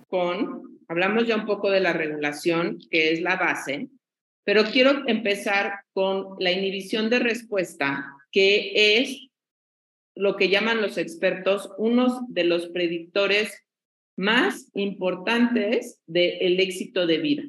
Con, 0.10 0.80
hablamos 0.88 1.28
ya 1.28 1.36
un 1.36 1.46
poco 1.46 1.69
de 1.69 1.82
la 1.82 1.93
regulación, 1.93 2.80
que 2.89 3.12
es 3.12 3.22
la 3.22 3.36
base, 3.36 3.89
pero 4.43 4.65
quiero 4.65 5.08
empezar 5.08 5.82
con 5.93 6.36
la 6.39 6.51
inhibición 6.51 7.10
de 7.10 7.19
respuesta, 7.19 8.06
que 8.32 8.99
es 8.99 9.27
lo 10.15 10.36
que 10.36 10.49
llaman 10.49 10.82
los 10.82 10.97
expertos 10.97 11.69
uno 11.77 12.25
de 12.29 12.43
los 12.43 12.67
predictores 12.67 13.63
más 14.15 14.69
importantes 14.75 15.99
del 16.06 16.60
éxito 16.60 17.08
de 17.08 17.17
vida 17.17 17.43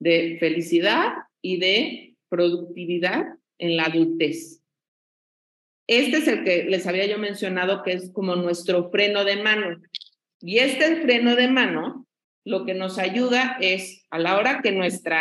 de 0.00 0.38
felicidad 0.40 1.12
y 1.40 1.58
de 1.58 2.16
productividad 2.28 3.26
en 3.58 3.76
la 3.76 3.84
adultez. 3.84 4.62
Este 5.86 6.18
es 6.18 6.28
el 6.28 6.44
que 6.44 6.64
les 6.64 6.86
había 6.86 7.06
yo 7.06 7.18
mencionado 7.18 7.82
que 7.82 7.92
es 7.92 8.10
como 8.12 8.34
nuestro 8.36 8.90
freno 8.90 9.24
de 9.24 9.42
mano. 9.42 9.80
Y 10.40 10.58
este 10.58 11.02
freno 11.02 11.36
de 11.36 11.48
mano 11.48 12.06
lo 12.50 12.66
que 12.66 12.74
nos 12.74 12.98
ayuda 12.98 13.56
es 13.60 14.04
a 14.10 14.18
la 14.18 14.36
hora 14.36 14.60
que 14.62 14.72
nuestro 14.72 15.16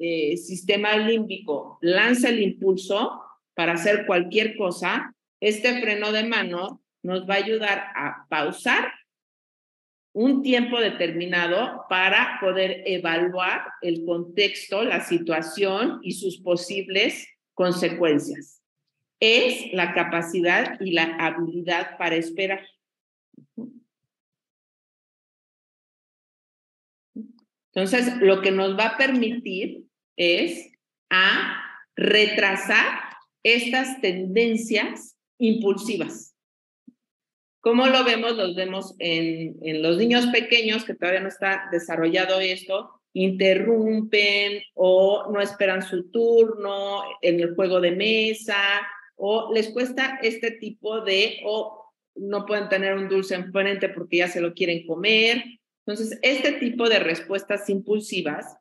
eh, 0.00 0.36
sistema 0.36 0.96
límbico 0.96 1.78
lanza 1.80 2.28
el 2.28 2.42
impulso 2.42 3.22
para 3.54 3.72
hacer 3.72 4.06
cualquier 4.06 4.56
cosa, 4.56 5.14
este 5.40 5.80
freno 5.80 6.12
de 6.12 6.24
mano 6.24 6.82
nos 7.02 7.28
va 7.28 7.34
a 7.34 7.38
ayudar 7.38 7.84
a 7.94 8.26
pausar 8.28 8.92
un 10.12 10.42
tiempo 10.42 10.78
determinado 10.78 11.84
para 11.88 12.38
poder 12.40 12.82
evaluar 12.86 13.62
el 13.80 14.04
contexto, 14.04 14.84
la 14.84 15.00
situación 15.00 16.00
y 16.02 16.12
sus 16.12 16.38
posibles 16.40 17.26
consecuencias. 17.54 18.62
Es 19.20 19.72
la 19.72 19.94
capacidad 19.94 20.78
y 20.80 20.92
la 20.92 21.04
habilidad 21.18 21.96
para 21.96 22.16
esperar. 22.16 22.66
Entonces, 27.74 28.16
lo 28.20 28.42
que 28.42 28.50
nos 28.50 28.78
va 28.78 28.86
a 28.86 28.96
permitir 28.96 29.84
es 30.16 30.70
retrasar 31.96 33.00
estas 33.42 34.00
tendencias 34.00 35.16
impulsivas. 35.38 36.34
¿Cómo 37.60 37.86
lo 37.86 38.04
vemos? 38.04 38.36
Los 38.36 38.54
vemos 38.56 38.94
en, 38.98 39.56
en 39.62 39.82
los 39.82 39.96
niños 39.96 40.26
pequeños 40.26 40.84
que 40.84 40.94
todavía 40.94 41.20
no 41.20 41.28
está 41.28 41.68
desarrollado 41.70 42.40
esto, 42.40 42.90
interrumpen 43.14 44.62
o 44.74 45.30
no 45.32 45.40
esperan 45.40 45.82
su 45.82 46.10
turno 46.10 47.02
en 47.20 47.40
el 47.40 47.54
juego 47.54 47.80
de 47.80 47.92
mesa 47.92 48.56
o 49.16 49.52
les 49.52 49.70
cuesta 49.70 50.18
este 50.22 50.52
tipo 50.52 51.02
de 51.02 51.40
o 51.44 51.92
no 52.16 52.44
pueden 52.46 52.68
tener 52.68 52.94
un 52.94 53.08
dulce 53.08 53.34
enfrente 53.34 53.88
porque 53.88 54.18
ya 54.18 54.28
se 54.28 54.40
lo 54.40 54.54
quieren 54.54 54.86
comer. 54.86 55.44
Entonces, 55.86 56.18
este 56.22 56.52
tipo 56.52 56.88
de 56.88 57.00
respuestas 57.00 57.68
impulsivas, 57.68 58.56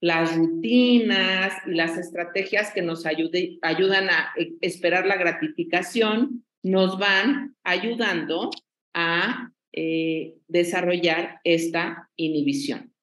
las 0.00 0.36
rutinas 0.36 1.52
y 1.66 1.74
las 1.74 1.96
estrategias 1.98 2.72
que 2.72 2.82
nos 2.82 3.06
ayudan 3.06 4.10
a 4.10 4.32
eh, 4.36 4.54
esperar 4.60 5.06
la 5.06 5.16
gratificación, 5.16 6.44
nos 6.62 6.98
van 6.98 7.56
ayudando 7.64 8.50
a 8.94 9.52
eh, 9.72 10.36
desarrollar 10.48 11.40
esta 11.44 12.10
inhibición. 12.16 12.94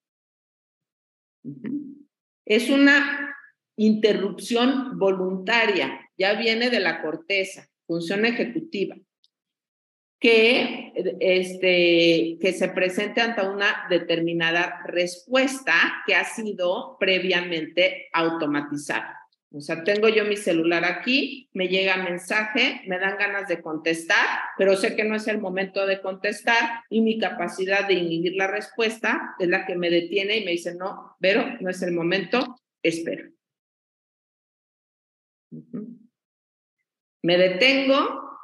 Es 2.46 2.70
una 2.70 3.36
interrupción 3.78 4.98
voluntaria, 4.98 6.10
ya 6.18 6.34
viene 6.34 6.70
de 6.70 6.80
la 6.80 7.02
corteza, 7.02 7.68
función 7.88 8.26
ejecutiva, 8.26 8.96
que, 10.22 10.94
este, 11.20 12.38
que 12.40 12.54
se 12.54 12.70
presente 12.70 13.22
ante 13.22 13.42
una 13.42 13.88
determinada 13.90 14.84
respuesta 14.86 15.74
que 16.06 16.14
ha 16.14 16.24
sido 16.24 16.96
previamente 17.00 18.08
automatizada. 18.14 19.18
O 19.54 19.60
sea, 19.60 19.84
tengo 19.84 20.08
yo 20.08 20.24
mi 20.24 20.38
celular 20.38 20.86
aquí, 20.86 21.50
me 21.54 21.68
llega 21.68 21.98
mensaje, 21.98 22.84
me 22.88 23.00
dan 23.00 23.18
ganas 23.18 23.50
de 23.50 23.62
contestar, 23.62 24.26
pero 24.58 24.78
sé 24.78 24.96
que 24.96 25.04
no 25.04 25.16
es 25.16 25.28
el 25.28 25.40
momento 25.40 25.88
de 25.88 26.02
contestar 26.02 26.84
y 26.90 27.02
mi 27.02 27.18
capacidad 27.18 27.88
de 27.88 27.96
inhibir 27.96 28.36
la 28.36 28.48
respuesta 28.48 29.36
es 29.40 29.50
la 29.50 29.66
que 29.66 29.76
me 29.76 29.90
detiene 29.90 30.38
y 30.38 30.46
me 30.46 30.52
dice, 30.52 30.76
no, 30.76 31.18
pero 31.20 31.44
no 31.60 31.70
es 31.72 31.82
el 31.82 31.94
momento, 31.94 32.62
espero. 32.84 33.30
Me 37.24 37.38
detengo 37.38 38.38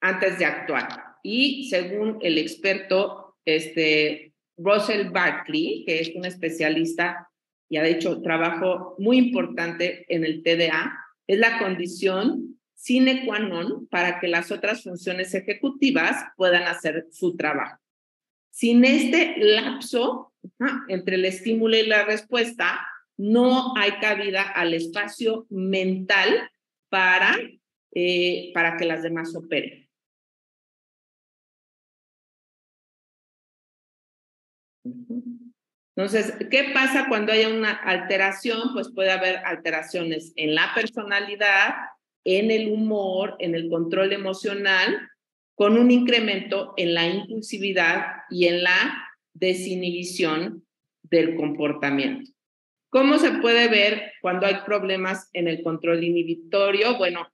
antes 0.00 0.38
de 0.38 0.44
actuar. 0.44 1.03
Y 1.26 1.68
según 1.70 2.18
el 2.20 2.36
experto 2.36 3.36
este, 3.46 4.34
Russell 4.58 5.08
Barkley, 5.08 5.84
que 5.86 6.00
es 6.00 6.12
un 6.14 6.26
especialista 6.26 7.30
y 7.70 7.78
ha 7.78 7.88
hecho 7.88 8.20
trabajo 8.20 8.94
muy 8.98 9.16
importante 9.16 10.04
en 10.14 10.24
el 10.24 10.42
TDA, 10.42 10.92
es 11.26 11.38
la 11.38 11.58
condición 11.58 12.60
sine 12.74 13.24
qua 13.24 13.38
non 13.38 13.86
para 13.88 14.20
que 14.20 14.28
las 14.28 14.52
otras 14.52 14.82
funciones 14.82 15.32
ejecutivas 15.34 16.26
puedan 16.36 16.64
hacer 16.64 17.06
su 17.10 17.34
trabajo. 17.34 17.80
Sin 18.50 18.84
este 18.84 19.34
lapso 19.38 20.34
entre 20.88 21.14
el 21.14 21.24
estímulo 21.24 21.74
y 21.78 21.86
la 21.86 22.04
respuesta, 22.04 22.86
no 23.16 23.74
hay 23.76 23.92
cabida 23.92 24.42
al 24.42 24.74
espacio 24.74 25.46
mental 25.48 26.50
para, 26.90 27.34
eh, 27.94 28.50
para 28.52 28.76
que 28.76 28.84
las 28.84 29.02
demás 29.02 29.34
operen. 29.34 29.83
Entonces, 35.96 36.34
¿qué 36.50 36.70
pasa 36.74 37.06
cuando 37.08 37.32
hay 37.32 37.44
una 37.44 37.72
alteración? 37.72 38.72
Pues 38.72 38.90
puede 38.92 39.10
haber 39.10 39.36
alteraciones 39.44 40.32
en 40.36 40.54
la 40.54 40.72
personalidad, 40.74 41.74
en 42.24 42.50
el 42.50 42.68
humor, 42.68 43.36
en 43.38 43.54
el 43.54 43.68
control 43.68 44.12
emocional, 44.12 45.08
con 45.54 45.78
un 45.78 45.90
incremento 45.90 46.74
en 46.76 46.94
la 46.94 47.06
impulsividad 47.06 48.06
y 48.28 48.46
en 48.46 48.64
la 48.64 49.08
desinhibición 49.34 50.64
del 51.02 51.36
comportamiento. 51.36 52.30
¿Cómo 52.90 53.18
se 53.18 53.32
puede 53.32 53.68
ver 53.68 54.12
cuando 54.20 54.46
hay 54.46 54.56
problemas 54.66 55.28
en 55.32 55.48
el 55.48 55.62
control 55.62 56.02
inhibitorio? 56.02 56.96
Bueno, 56.96 57.28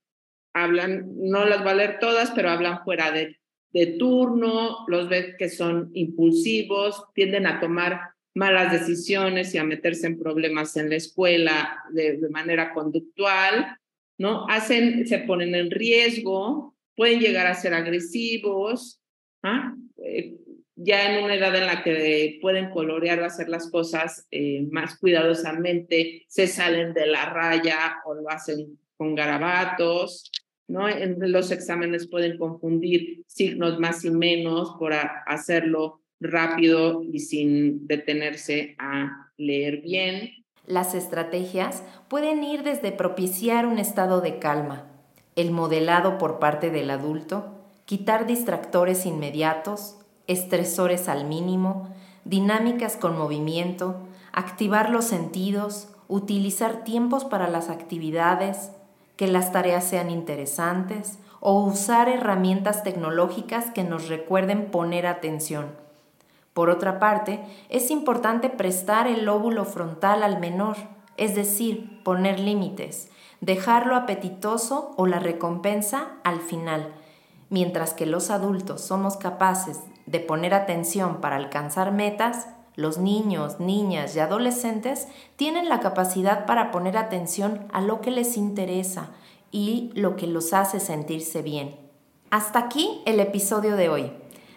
hablan, 0.52 1.06
no 1.16 1.44
las 1.46 1.64
va 1.64 1.70
a 1.70 1.74
leer 1.74 1.98
todas, 1.98 2.30
pero 2.32 2.50
hablan 2.50 2.84
fuera 2.84 3.10
de, 3.10 3.39
de 3.72 3.86
turno, 3.98 4.84
los 4.88 5.08
ve 5.08 5.36
que 5.38 5.48
son 5.48 5.90
impulsivos, 5.94 7.04
tienden 7.14 7.46
a 7.46 7.60
tomar 7.60 8.00
malas 8.34 8.72
decisiones 8.72 9.54
y 9.54 9.58
a 9.58 9.64
meterse 9.64 10.06
en 10.06 10.18
problemas 10.18 10.76
en 10.76 10.90
la 10.90 10.96
escuela 10.96 11.82
de, 11.92 12.16
de 12.16 12.28
manera 12.28 12.72
conductual, 12.72 13.76
¿no? 14.18 14.46
Hacen, 14.48 15.06
se 15.06 15.18
ponen 15.20 15.54
en 15.54 15.70
riesgo, 15.70 16.76
pueden 16.94 17.20
llegar 17.20 17.46
a 17.46 17.54
ser 17.54 17.74
agresivos, 17.74 19.00
¿ah? 19.42 19.74
Eh, 20.04 20.36
ya 20.82 21.12
en 21.14 21.24
una 21.24 21.34
edad 21.34 21.54
en 21.56 21.66
la 21.66 21.82
que 21.82 22.38
pueden 22.40 22.70
colorear 22.70 23.20
o 23.20 23.26
hacer 23.26 23.48
las 23.48 23.70
cosas 23.70 24.26
eh, 24.30 24.66
más 24.70 24.98
cuidadosamente, 24.98 26.24
se 26.28 26.46
salen 26.46 26.94
de 26.94 27.06
la 27.06 27.26
raya 27.26 27.96
o 28.06 28.14
lo 28.14 28.30
hacen 28.30 28.78
con 28.96 29.14
garabatos, 29.14 30.30
¿no? 30.70 30.88
En 30.88 31.16
los 31.32 31.50
exámenes 31.50 32.06
pueden 32.06 32.38
confundir 32.38 33.24
signos 33.26 33.78
más 33.78 34.04
y 34.04 34.10
menos 34.10 34.76
por 34.78 34.92
hacerlo 35.26 36.00
rápido 36.20 37.02
y 37.02 37.18
sin 37.20 37.86
detenerse 37.86 38.76
a 38.78 39.32
leer 39.36 39.82
bien. 39.82 40.30
Las 40.66 40.94
estrategias 40.94 41.82
pueden 42.08 42.44
ir 42.44 42.62
desde 42.62 42.92
propiciar 42.92 43.66
un 43.66 43.78
estado 43.78 44.20
de 44.20 44.38
calma, 44.38 44.86
el 45.34 45.50
modelado 45.50 46.18
por 46.18 46.38
parte 46.38 46.70
del 46.70 46.90
adulto, 46.90 47.60
quitar 47.84 48.26
distractores 48.26 49.06
inmediatos, 49.06 49.96
estresores 50.28 51.08
al 51.08 51.26
mínimo, 51.26 51.92
dinámicas 52.24 52.96
con 52.96 53.18
movimiento, 53.18 54.06
activar 54.32 54.90
los 54.90 55.06
sentidos, 55.06 55.88
utilizar 56.06 56.84
tiempos 56.84 57.24
para 57.24 57.48
las 57.48 57.68
actividades, 57.70 58.70
que 59.20 59.26
las 59.26 59.52
tareas 59.52 59.84
sean 59.84 60.10
interesantes 60.10 61.18
o 61.40 61.62
usar 61.62 62.08
herramientas 62.08 62.82
tecnológicas 62.82 63.66
que 63.66 63.84
nos 63.84 64.08
recuerden 64.08 64.70
poner 64.70 65.06
atención. 65.06 65.66
Por 66.54 66.70
otra 66.70 66.98
parte, 66.98 67.44
es 67.68 67.90
importante 67.90 68.48
prestar 68.48 69.06
el 69.06 69.26
lóbulo 69.26 69.66
frontal 69.66 70.22
al 70.22 70.40
menor, 70.40 70.78
es 71.18 71.34
decir, 71.34 72.02
poner 72.02 72.40
límites, 72.40 73.10
dejarlo 73.42 73.94
apetitoso 73.94 74.94
o 74.96 75.06
la 75.06 75.18
recompensa 75.18 76.12
al 76.24 76.40
final, 76.40 76.94
mientras 77.50 77.92
que 77.92 78.06
los 78.06 78.30
adultos 78.30 78.80
somos 78.80 79.18
capaces 79.18 79.80
de 80.06 80.20
poner 80.20 80.54
atención 80.54 81.20
para 81.20 81.36
alcanzar 81.36 81.92
metas, 81.92 82.46
los 82.76 82.98
niños, 82.98 83.60
niñas 83.60 84.14
y 84.16 84.20
adolescentes 84.20 85.08
tienen 85.36 85.68
la 85.68 85.80
capacidad 85.80 86.46
para 86.46 86.70
poner 86.70 86.96
atención 86.96 87.66
a 87.72 87.80
lo 87.80 88.00
que 88.00 88.10
les 88.10 88.36
interesa 88.36 89.10
y 89.50 89.90
lo 89.94 90.16
que 90.16 90.26
los 90.26 90.52
hace 90.52 90.80
sentirse 90.80 91.42
bien. 91.42 91.76
Hasta 92.30 92.60
aquí 92.60 93.02
el 93.06 93.18
episodio 93.20 93.76
de 93.76 93.88
hoy. 93.88 94.12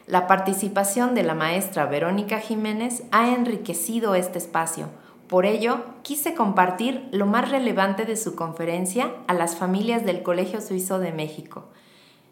La 0.06 0.28
participación 0.28 1.15
de 1.15 1.23
la 1.23 1.34
maestra 1.34 1.86
Verónica 1.86 2.39
Jiménez 2.39 3.04
ha 3.12 3.30
enriquecido 3.34 4.15
este 4.15 4.38
espacio. 4.38 4.89
Por 5.28 5.45
ello, 5.45 5.84
quise 6.04 6.36
compartir 6.36 7.08
lo 7.12 7.26
más 7.26 7.49
relevante 7.49 8.06
de 8.06 8.17
su 8.17 8.36
conferencia 8.36 9.12
a 9.28 9.34
las 9.34 9.56
familias 9.56 10.06
del 10.06 10.21
Colegio 10.21 10.62
Suizo 10.62 10.99
de 10.99 11.12
México. 11.12 11.69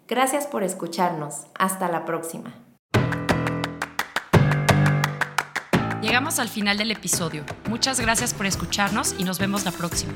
Gracias 0.08 0.46
por 0.46 0.64
escucharnos. 0.64 1.46
Hasta 1.58 1.88
la 1.90 2.06
próxima. 2.06 2.54
Llegamos 6.12 6.40
al 6.40 6.50
final 6.50 6.78
del 6.78 6.92
episodio. 6.92 7.46
Muchas 7.70 8.02
gracias 8.02 8.34
por 8.34 8.46
escucharnos 8.46 9.16
y 9.18 9.24
nos 9.24 9.40
vemos 9.40 9.64
la 9.64 9.72
próxima. 9.72 10.12